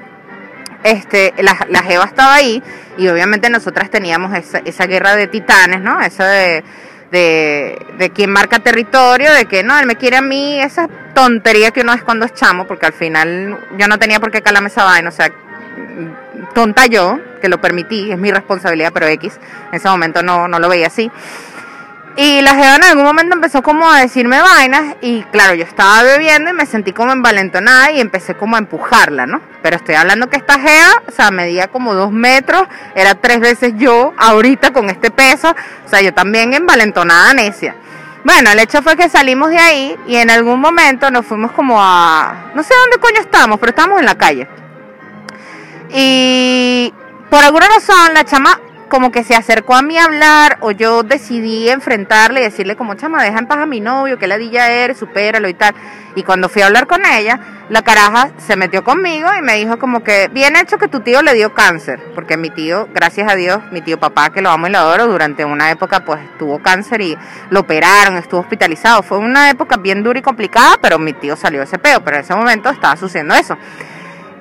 este, 0.83 1.33
la, 1.37 1.65
la 1.69 1.83
Jeva 1.83 2.05
estaba 2.05 2.35
ahí 2.35 2.61
y 2.97 3.07
obviamente 3.07 3.49
nosotras 3.49 3.89
teníamos 3.89 4.35
esa, 4.37 4.59
esa 4.59 4.85
guerra 4.85 5.15
de 5.15 5.27
titanes, 5.27 5.81
¿no? 5.81 6.01
Esa 6.01 6.27
de, 6.27 6.63
de, 7.11 8.11
quién 8.13 8.31
marca 8.31 8.59
territorio, 8.59 9.33
de 9.33 9.45
que 9.45 9.63
no, 9.63 9.77
él 9.77 9.85
me 9.85 9.95
quiere 9.95 10.17
a 10.17 10.21
mí, 10.21 10.59
esa 10.61 10.87
tontería 11.13 11.71
que 11.71 11.81
uno 11.81 11.93
es 11.93 12.03
cuando 12.03 12.25
es 12.25 12.33
chamo, 12.33 12.65
porque 12.67 12.85
al 12.85 12.93
final 12.93 13.57
yo 13.77 13.87
no 13.87 13.99
tenía 13.99 14.19
por 14.19 14.31
qué 14.31 14.41
calarme 14.41 14.69
esa 14.69 14.85
vaina, 14.85 15.09
o 15.09 15.11
sea, 15.11 15.31
tonta 16.53 16.85
yo, 16.85 17.19
que 17.41 17.49
lo 17.49 17.59
permití, 17.59 18.11
es 18.11 18.17
mi 18.17 18.31
responsabilidad, 18.31 18.91
pero 18.93 19.07
X, 19.07 19.39
en 19.71 19.75
ese 19.75 19.89
momento 19.89 20.23
no, 20.23 20.47
no 20.47 20.59
lo 20.59 20.69
veía 20.69 20.87
así. 20.87 21.11
Y 22.17 22.41
la 22.41 22.55
jeva 22.55 22.75
en 22.75 22.83
algún 22.83 23.05
momento 23.05 23.35
empezó 23.35 23.63
como 23.63 23.89
a 23.89 24.01
decirme 24.01 24.41
vainas 24.41 24.95
y 24.99 25.23
claro, 25.31 25.53
yo 25.53 25.63
estaba 25.63 26.03
bebiendo 26.03 26.49
y 26.49 26.53
me 26.53 26.65
sentí 26.65 26.91
como 26.91 27.13
envalentonada 27.13 27.91
y 27.91 28.01
empecé 28.01 28.35
como 28.35 28.57
a 28.57 28.59
empujarla, 28.59 29.25
¿no? 29.25 29.41
Pero 29.61 29.77
estoy 29.77 29.95
hablando 29.95 30.29
que 30.29 30.35
esta 30.35 30.59
jeva, 30.59 31.03
o 31.07 31.11
sea, 31.11 31.31
medía 31.31 31.69
como 31.69 31.93
dos 31.93 32.11
metros, 32.11 32.67
era 32.95 33.15
tres 33.15 33.39
veces 33.39 33.73
yo 33.77 34.13
ahorita 34.17 34.73
con 34.73 34.89
este 34.89 35.09
peso, 35.09 35.55
o 35.85 35.89
sea, 35.89 36.01
yo 36.01 36.13
también 36.13 36.53
envalentonada 36.53 37.33
necia. 37.33 37.75
Bueno, 38.25 38.51
el 38.51 38.59
hecho 38.59 38.81
fue 38.83 38.97
que 38.97 39.07
salimos 39.07 39.49
de 39.49 39.57
ahí 39.57 39.97
y 40.05 40.17
en 40.17 40.29
algún 40.29 40.59
momento 40.59 41.09
nos 41.11 41.25
fuimos 41.25 41.51
como 41.53 41.81
a... 41.81 42.51
No 42.53 42.61
sé 42.61 42.73
dónde 42.75 42.97
coño 42.99 43.21
estábamos, 43.21 43.57
pero 43.59 43.69
estábamos 43.69 43.99
en 43.99 44.05
la 44.05 44.15
calle. 44.15 44.47
Y 45.93 46.93
por 47.29 47.43
alguna 47.43 47.67
razón 47.67 48.13
la 48.13 48.25
chama 48.25 48.59
como 48.91 49.09
que 49.09 49.23
se 49.23 49.35
acercó 49.35 49.73
a 49.73 49.81
mí 49.81 49.97
a 49.97 50.03
hablar 50.03 50.57
o 50.59 50.71
yo 50.71 51.03
decidí 51.03 51.69
enfrentarle 51.69 52.41
y 52.41 52.43
decirle 52.43 52.75
como 52.75 52.95
chama, 52.95 53.23
deja 53.23 53.39
en 53.39 53.47
paz 53.47 53.59
a 53.59 53.65
mi 53.65 53.79
novio, 53.79 54.19
que 54.19 54.27
ladilla 54.27 54.69
eres, 54.69 54.97
supéralo 54.97 55.47
y 55.47 55.53
tal. 55.53 55.73
Y 56.13 56.23
cuando 56.23 56.49
fui 56.49 56.61
a 56.61 56.65
hablar 56.65 56.87
con 56.87 57.05
ella, 57.05 57.39
la 57.69 57.83
caraja 57.83 58.31
se 58.37 58.57
metió 58.57 58.83
conmigo 58.83 59.29
y 59.33 59.41
me 59.41 59.55
dijo 59.55 59.79
como 59.79 60.03
que 60.03 60.27
bien 60.27 60.57
hecho 60.57 60.77
que 60.77 60.89
tu 60.89 60.99
tío 60.99 61.21
le 61.21 61.33
dio 61.33 61.53
cáncer, 61.53 62.01
porque 62.13 62.35
mi 62.35 62.49
tío, 62.49 62.89
gracias 62.93 63.31
a 63.31 63.35
Dios, 63.35 63.61
mi 63.71 63.79
tío 63.79 63.97
papá, 63.97 64.29
que 64.29 64.41
lo 64.41 64.49
amo 64.49 64.67
y 64.67 64.71
lo 64.71 64.79
adoro, 64.79 65.07
durante 65.07 65.45
una 65.45 65.71
época 65.71 66.03
pues 66.03 66.19
tuvo 66.37 66.61
cáncer 66.61 66.99
y 66.99 67.17
lo 67.49 67.61
operaron, 67.61 68.17
estuvo 68.17 68.41
hospitalizado. 68.41 69.03
Fue 69.03 69.19
una 69.19 69.49
época 69.49 69.77
bien 69.77 70.03
dura 70.03 70.19
y 70.19 70.21
complicada, 70.21 70.75
pero 70.81 70.99
mi 70.99 71.13
tío 71.13 71.37
salió 71.37 71.61
de 71.61 71.65
ese 71.65 71.79
peo, 71.79 72.03
pero 72.03 72.17
en 72.17 72.23
ese 72.23 72.35
momento 72.35 72.69
estaba 72.69 72.97
sucediendo 72.97 73.35
eso. 73.35 73.57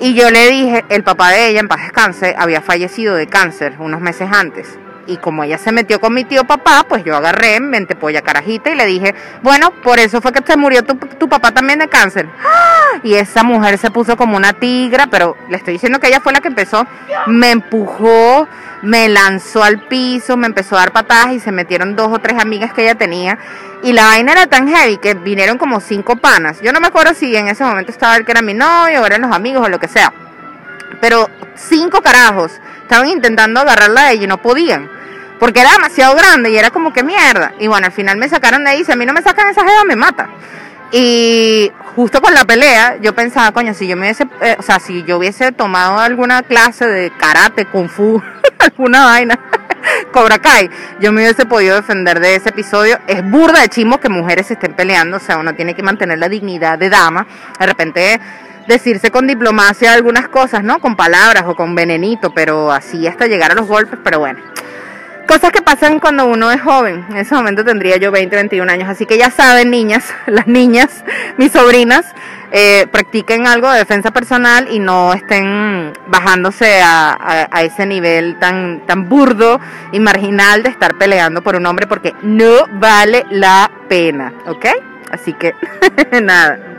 Y 0.01 0.15
yo 0.15 0.31
le 0.31 0.49
dije, 0.49 0.85
el 0.89 1.05
papá 1.05 1.31
de 1.31 1.49
ella, 1.49 1.61
en 1.61 1.69
paz 1.69 1.83
descanse, 1.83 2.35
había 2.39 2.63
fallecido 2.63 3.15
de 3.15 3.27
cáncer 3.27 3.77
unos 3.79 4.01
meses 4.01 4.31
antes. 4.33 4.79
Y 5.07 5.19
como 5.19 5.45
ella 5.45 5.59
se 5.59 5.73
metió 5.73 6.01
con 6.01 6.15
mi 6.15 6.25
tío 6.25 6.45
papá, 6.45 6.87
pues 6.89 7.05
yo 7.05 7.17
agarré, 7.17 7.61
mente 7.61 7.97
polla 7.97 8.23
carajita 8.23 8.71
y 8.71 8.77
le 8.77 8.87
dije, 8.87 9.15
bueno, 9.43 9.73
por 9.83 9.99
eso 9.99 10.23
fue 10.23 10.33
que 10.33 10.43
se 10.47 10.57
murió 10.57 10.85
tu, 10.85 10.95
tu 10.95 11.29
papá 11.29 11.53
también 11.53 11.81
de 11.81 11.89
cáncer. 11.89 12.29
¡Ah! 12.43 12.99
Y 13.03 13.15
esa 13.15 13.43
mujer 13.43 13.77
se 13.77 13.91
puso 13.91 14.17
como 14.17 14.39
una 14.39 14.55
tigra, 14.55 15.09
pero 15.09 15.37
le 15.51 15.59
estoy 15.59 15.75
diciendo 15.75 16.01
que 16.01 16.09
ella 16.09 16.21
fue 16.21 16.33
la 16.33 16.41
que 16.41 16.49
empezó, 16.49 16.87
me 17.27 17.51
empujó, 17.51 18.49
me 18.83 19.09
lanzó 19.09 19.63
al 19.63 19.81
piso, 19.87 20.37
me 20.37 20.47
empezó 20.47 20.77
a 20.77 20.81
dar 20.81 20.93
patadas 20.93 21.33
y 21.33 21.41
se 21.41 21.53
metieron 21.53 21.95
dos 21.95 22.09
o 22.11 22.21
tres 22.21 22.39
amigas 22.41 22.73
que 22.73 22.83
ella 22.83 22.95
tenía. 22.95 23.39
Y 23.83 23.93
la 23.93 24.05
vaina 24.05 24.33
era 24.33 24.47
tan 24.47 24.69
heavy 24.69 24.99
que 24.99 25.15
vinieron 25.15 25.57
como 25.57 25.81
cinco 25.81 26.17
panas. 26.17 26.61
Yo 26.61 26.73
no 26.73 26.81
me 26.81 26.89
acuerdo 26.89 27.15
si 27.15 27.35
en 27.35 27.49
ese 27.49 27.65
momento 27.65 27.91
estaba 27.91 28.17
el 28.17 28.25
que 28.25 28.33
era 28.33 28.43
mi 28.43 28.53
novio 28.53 29.03
o 29.03 29.07
eran 29.07 29.23
los 29.23 29.33
amigos 29.33 29.67
o 29.67 29.69
lo 29.69 29.79
que 29.79 29.89
sea. 29.89 30.13
Pero 31.01 31.31
cinco 31.55 32.03
carajos 32.03 32.53
estaban 32.83 33.09
intentando 33.09 33.61
agarrarla 33.61 34.03
a 34.03 34.13
ella 34.13 34.25
y 34.25 34.27
no 34.27 34.43
podían. 34.43 34.91
Porque 35.39 35.61
era 35.61 35.73
demasiado 35.73 36.15
grande 36.15 36.51
y 36.51 36.59
era 36.59 36.71
como 36.71 36.93
que 36.93 37.03
mierda. 37.03 37.55
Y 37.59 37.69
bueno, 37.69 37.87
al 37.87 37.93
final 37.93 38.19
me 38.19 38.29
sacaron 38.29 38.65
de 38.65 38.71
ahí. 38.71 38.85
Si 38.85 38.93
a 38.93 38.97
mí 38.97 39.07
no 39.07 39.15
me 39.15 39.23
sacan 39.23 39.49
esa 39.49 39.67
jeva, 39.67 39.85
me 39.85 39.97
mata. 39.97 40.29
Y 40.93 41.73
justo 41.95 42.21
con 42.21 42.35
la 42.35 42.45
pelea, 42.45 42.97
yo 43.01 43.15
pensaba, 43.15 43.53
coño, 43.53 43.73
si 43.73 43.87
yo 43.87 43.97
me 43.97 44.03
hubiese, 44.03 44.27
eh, 44.43 44.57
o 44.59 44.63
sea, 44.63 44.81
si 44.81 45.05
yo 45.05 45.19
hubiese 45.19 45.53
tomado 45.53 45.99
alguna 45.99 46.43
clase 46.43 46.87
de 46.87 47.11
karate, 47.11 47.65
kung 47.65 47.89
fu, 47.89 48.21
alguna 48.59 49.05
vaina, 49.05 49.39
Cobra 50.11 50.39
Kai, 50.39 50.69
yo 51.01 51.13
me 51.13 51.23
hubiese 51.23 51.47
podido 51.47 51.77
defender 51.77 52.21
de 52.21 52.35
ese 52.35 52.49
episodio. 52.49 52.99
Es 53.07 53.29
burda 53.29 53.61
de 53.61 53.69
chimo 53.69 54.01
que 54.01 54.09
mujeres 54.09 54.49
se 54.49 54.55
estén 54.55 54.75
peleando, 54.75 55.19
o 55.19 55.21
sea, 55.21 55.39
uno 55.39 55.55
tiene 55.55 55.75
que 55.75 55.83
mantener 55.83 56.19
la 56.19 56.29
dignidad 56.29 56.79
de 56.79 56.91
dama. 56.91 57.27
De 57.59 57.67
repente 57.67 58.21
decirse 58.67 59.11
con 59.11 59.27
diplomacia 59.27 59.93
algunas 59.93 60.29
cosas, 60.29 60.65
¿no? 60.65 60.81
Con 60.81 60.97
palabras 60.97 61.45
o 61.47 61.55
con 61.55 61.75
venenito, 61.75 62.33
pero 62.35 62.73
así 62.73 63.07
hasta 63.07 63.27
llegar 63.27 63.53
a 63.53 63.55
los 63.55 63.67
golpes, 63.67 63.99
pero 64.03 64.19
bueno. 64.19 64.41
Cosas 65.31 65.53
que 65.53 65.63
pasan 65.63 66.01
cuando 66.01 66.27
uno 66.27 66.51
es 66.51 66.61
joven. 66.61 67.07
En 67.09 67.19
ese 67.19 67.37
momento 67.37 67.65
tendría 67.65 67.99
yo 67.99 68.11
20, 68.11 68.35
21 68.35 68.73
años. 68.73 68.89
Así 68.89 69.07
que 69.07 69.17
ya 69.17 69.31
saben, 69.31 69.71
niñas, 69.71 70.13
las 70.27 70.49
niñas, 70.49 71.05
mis 71.37 71.53
sobrinas, 71.53 72.05
eh, 72.51 72.89
practiquen 72.91 73.47
algo 73.47 73.71
de 73.71 73.79
defensa 73.79 74.11
personal 74.11 74.67
y 74.73 74.81
no 74.81 75.13
estén 75.13 75.93
bajándose 76.09 76.83
a, 76.83 77.13
a, 77.13 77.49
a, 77.49 77.63
ese 77.63 77.87
nivel 77.87 78.41
tan, 78.41 78.85
tan 78.87 79.09
burdo 79.09 79.61
y 79.93 80.01
marginal 80.01 80.65
de 80.65 80.71
estar 80.71 80.99
peleando 80.99 81.43
por 81.43 81.55
un 81.55 81.65
hombre 81.65 81.87
porque 81.87 82.13
no 82.23 82.67
vale 82.81 83.25
la 83.31 83.71
pena. 83.89 84.33
¿Ok? 84.49 84.67
Así 85.13 85.33
que 85.35 85.55
nada. 86.23 86.70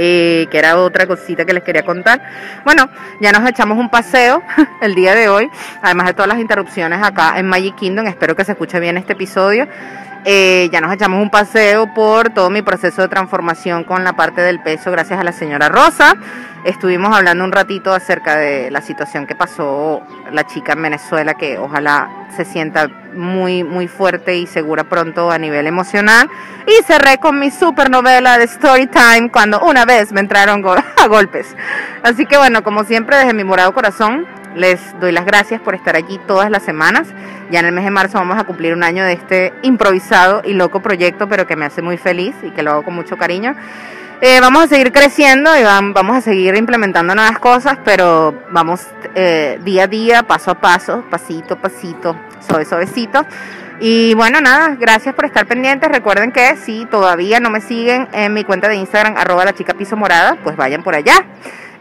Eh, 0.00 0.46
que 0.48 0.58
era 0.58 0.78
otra 0.78 1.08
cosita 1.08 1.44
que 1.44 1.52
les 1.52 1.64
quería 1.64 1.82
contar. 1.82 2.22
Bueno, 2.64 2.88
ya 3.20 3.32
nos 3.32 3.44
echamos 3.48 3.76
un 3.78 3.90
paseo 3.90 4.40
el 4.80 4.94
día 4.94 5.12
de 5.16 5.28
hoy, 5.28 5.50
además 5.82 6.06
de 6.06 6.12
todas 6.12 6.28
las 6.28 6.38
interrupciones 6.38 7.02
acá 7.02 7.36
en 7.36 7.46
Magic 7.46 7.74
Kingdom. 7.74 8.06
Espero 8.06 8.36
que 8.36 8.44
se 8.44 8.52
escuche 8.52 8.78
bien 8.78 8.96
este 8.96 9.14
episodio. 9.14 9.66
Eh, 10.24 10.68
ya 10.72 10.80
nos 10.80 10.92
echamos 10.92 11.20
un 11.20 11.30
paseo 11.30 11.92
por 11.94 12.30
todo 12.30 12.48
mi 12.48 12.62
proceso 12.62 13.02
de 13.02 13.08
transformación 13.08 13.82
con 13.82 14.04
la 14.04 14.12
parte 14.12 14.40
del 14.40 14.60
peso, 14.60 14.92
gracias 14.92 15.18
a 15.18 15.24
la 15.24 15.32
señora 15.32 15.68
Rosa. 15.68 16.14
Estuvimos 16.64 17.16
hablando 17.16 17.42
un 17.42 17.50
ratito 17.50 17.92
acerca 17.92 18.36
de 18.36 18.70
la 18.70 18.80
situación 18.80 19.26
que 19.26 19.34
pasó 19.34 20.02
la 20.30 20.44
chica 20.44 20.74
en 20.74 20.82
Venezuela, 20.82 21.34
que 21.34 21.58
ojalá 21.58 22.26
se 22.36 22.44
sienta 22.44 22.88
muy, 23.18 23.64
muy 23.64 23.88
fuerte 23.88 24.36
y 24.36 24.46
segura 24.46 24.84
pronto 24.84 25.30
a 25.30 25.38
nivel 25.38 25.66
emocional. 25.66 26.30
Y 26.66 26.82
cerré 26.84 27.18
con 27.18 27.38
mi 27.38 27.50
super 27.50 27.90
novela 27.90 28.38
de 28.38 28.44
Story 28.44 28.86
Time 28.86 29.30
cuando 29.30 29.60
una 29.60 29.84
vez 29.84 30.12
me 30.12 30.20
entraron 30.20 30.64
a 30.96 31.06
golpes. 31.08 31.54
Así 32.02 32.24
que 32.24 32.38
bueno, 32.38 32.62
como 32.62 32.84
siempre, 32.84 33.16
desde 33.16 33.34
mi 33.34 33.44
morado 33.44 33.74
corazón, 33.74 34.26
les 34.54 34.98
doy 35.00 35.12
las 35.12 35.26
gracias 35.26 35.60
por 35.60 35.74
estar 35.74 35.96
aquí 35.96 36.18
todas 36.26 36.50
las 36.50 36.62
semanas. 36.62 37.08
Ya 37.50 37.60
en 37.60 37.66
el 37.66 37.72
mes 37.72 37.84
de 37.84 37.90
marzo 37.90 38.18
vamos 38.18 38.38
a 38.38 38.44
cumplir 38.44 38.72
un 38.72 38.82
año 38.82 39.04
de 39.04 39.12
este 39.12 39.52
improvisado 39.62 40.42
y 40.44 40.54
loco 40.54 40.80
proyecto, 40.80 41.28
pero 41.28 41.46
que 41.46 41.56
me 41.56 41.66
hace 41.66 41.82
muy 41.82 41.96
feliz 41.96 42.34
y 42.42 42.50
que 42.50 42.62
lo 42.62 42.72
hago 42.72 42.82
con 42.82 42.94
mucho 42.94 43.16
cariño. 43.16 43.54
Eh, 44.20 44.40
vamos 44.40 44.64
a 44.64 44.66
seguir 44.66 44.90
creciendo 44.90 45.56
y 45.56 45.62
vamos 45.62 46.16
a 46.16 46.20
seguir 46.20 46.56
implementando 46.56 47.14
nuevas 47.14 47.38
cosas, 47.38 47.78
pero 47.84 48.34
vamos 48.50 48.84
eh, 49.14 49.60
día 49.62 49.84
a 49.84 49.86
día, 49.86 50.22
paso 50.24 50.50
a 50.50 50.54
paso, 50.60 51.04
pasito 51.08 51.54
a 51.54 51.56
pasito, 51.58 52.16
suave, 52.44 52.64
suavecito. 52.64 53.24
Y 53.78 54.14
bueno, 54.14 54.40
nada, 54.40 54.74
gracias 54.74 55.14
por 55.14 55.24
estar 55.24 55.46
pendientes. 55.46 55.88
Recuerden 55.88 56.32
que 56.32 56.56
si 56.56 56.84
todavía 56.86 57.38
no 57.38 57.48
me 57.48 57.60
siguen 57.60 58.08
en 58.12 58.34
mi 58.34 58.42
cuenta 58.42 58.68
de 58.68 58.74
Instagram, 58.74 59.16
arroba 59.16 59.44
la 59.44 59.52
chica 59.52 59.74
piso 59.74 59.96
morada, 59.96 60.36
pues 60.42 60.56
vayan 60.56 60.82
por 60.82 60.96
allá. 60.96 61.24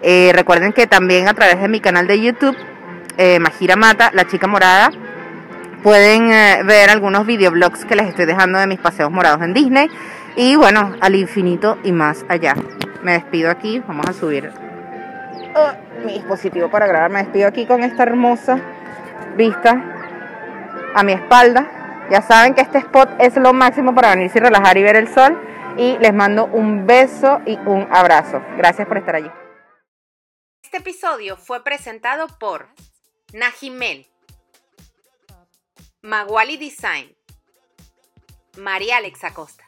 Eh, 0.03 0.31
recuerden 0.35 0.73
que 0.73 0.85
también 0.85 1.27
a 1.27 1.33
través 1.33 1.59
de 1.59 1.67
mi 1.67 1.79
canal 1.79 2.05
de 2.05 2.21
YouTube, 2.21 2.55
Majira 3.39 3.75
Mata, 3.75 4.11
la 4.13 4.27
chica 4.27 4.45
morada, 4.45 4.91
pueden 5.81 6.29
ver 6.67 6.91
algunos 6.91 7.25
videoblogs 7.25 7.83
que 7.85 7.95
les 7.95 8.09
estoy 8.09 8.25
dejando 8.25 8.59
de 8.59 8.67
mis 8.67 8.77
paseos 8.77 9.09
morados 9.09 9.41
en 9.41 9.55
Disney. 9.55 9.89
Y 10.39 10.55
bueno, 10.55 10.95
al 11.01 11.15
infinito 11.15 11.79
y 11.83 11.91
más 11.91 12.23
allá. 12.29 12.53
Me 13.01 13.13
despido 13.13 13.49
aquí, 13.49 13.79
vamos 13.79 14.05
a 14.07 14.13
subir 14.13 14.53
oh, 15.55 15.71
mi 16.05 16.13
dispositivo 16.13 16.69
para 16.69 16.85
grabar. 16.85 17.09
Me 17.09 17.23
despido 17.23 17.47
aquí 17.47 17.65
con 17.65 17.83
esta 17.83 18.03
hermosa 18.03 18.61
vista 19.35 19.83
a 20.93 21.03
mi 21.03 21.13
espalda. 21.13 22.07
Ya 22.11 22.21
saben 22.21 22.53
que 22.53 22.61
este 22.61 22.77
spot 22.77 23.09
es 23.17 23.35
lo 23.35 23.51
máximo 23.51 23.95
para 23.95 24.11
venirse 24.11 24.37
y 24.37 24.41
relajar 24.41 24.77
y 24.77 24.83
ver 24.83 24.95
el 24.95 25.07
sol. 25.07 25.41
y 25.75 25.97
les 25.99 26.13
mando 26.13 26.45
un 26.45 26.87
beso 26.87 27.41
y 27.45 27.55
un 27.65 27.87
abrazo. 27.91 28.41
Gracias 28.57 28.87
por 28.87 28.97
estar 28.97 29.15
allí. 29.15 29.31
Este 30.63 30.77
episodio 30.77 31.37
fue 31.37 31.63
presentado 31.63 32.27
por 32.39 32.69
Najimel, 33.33 34.07
Maguali 36.01 36.57
Design, 36.57 37.15
María 38.57 38.97
Alexa 38.97 39.33
Costa. 39.33 39.65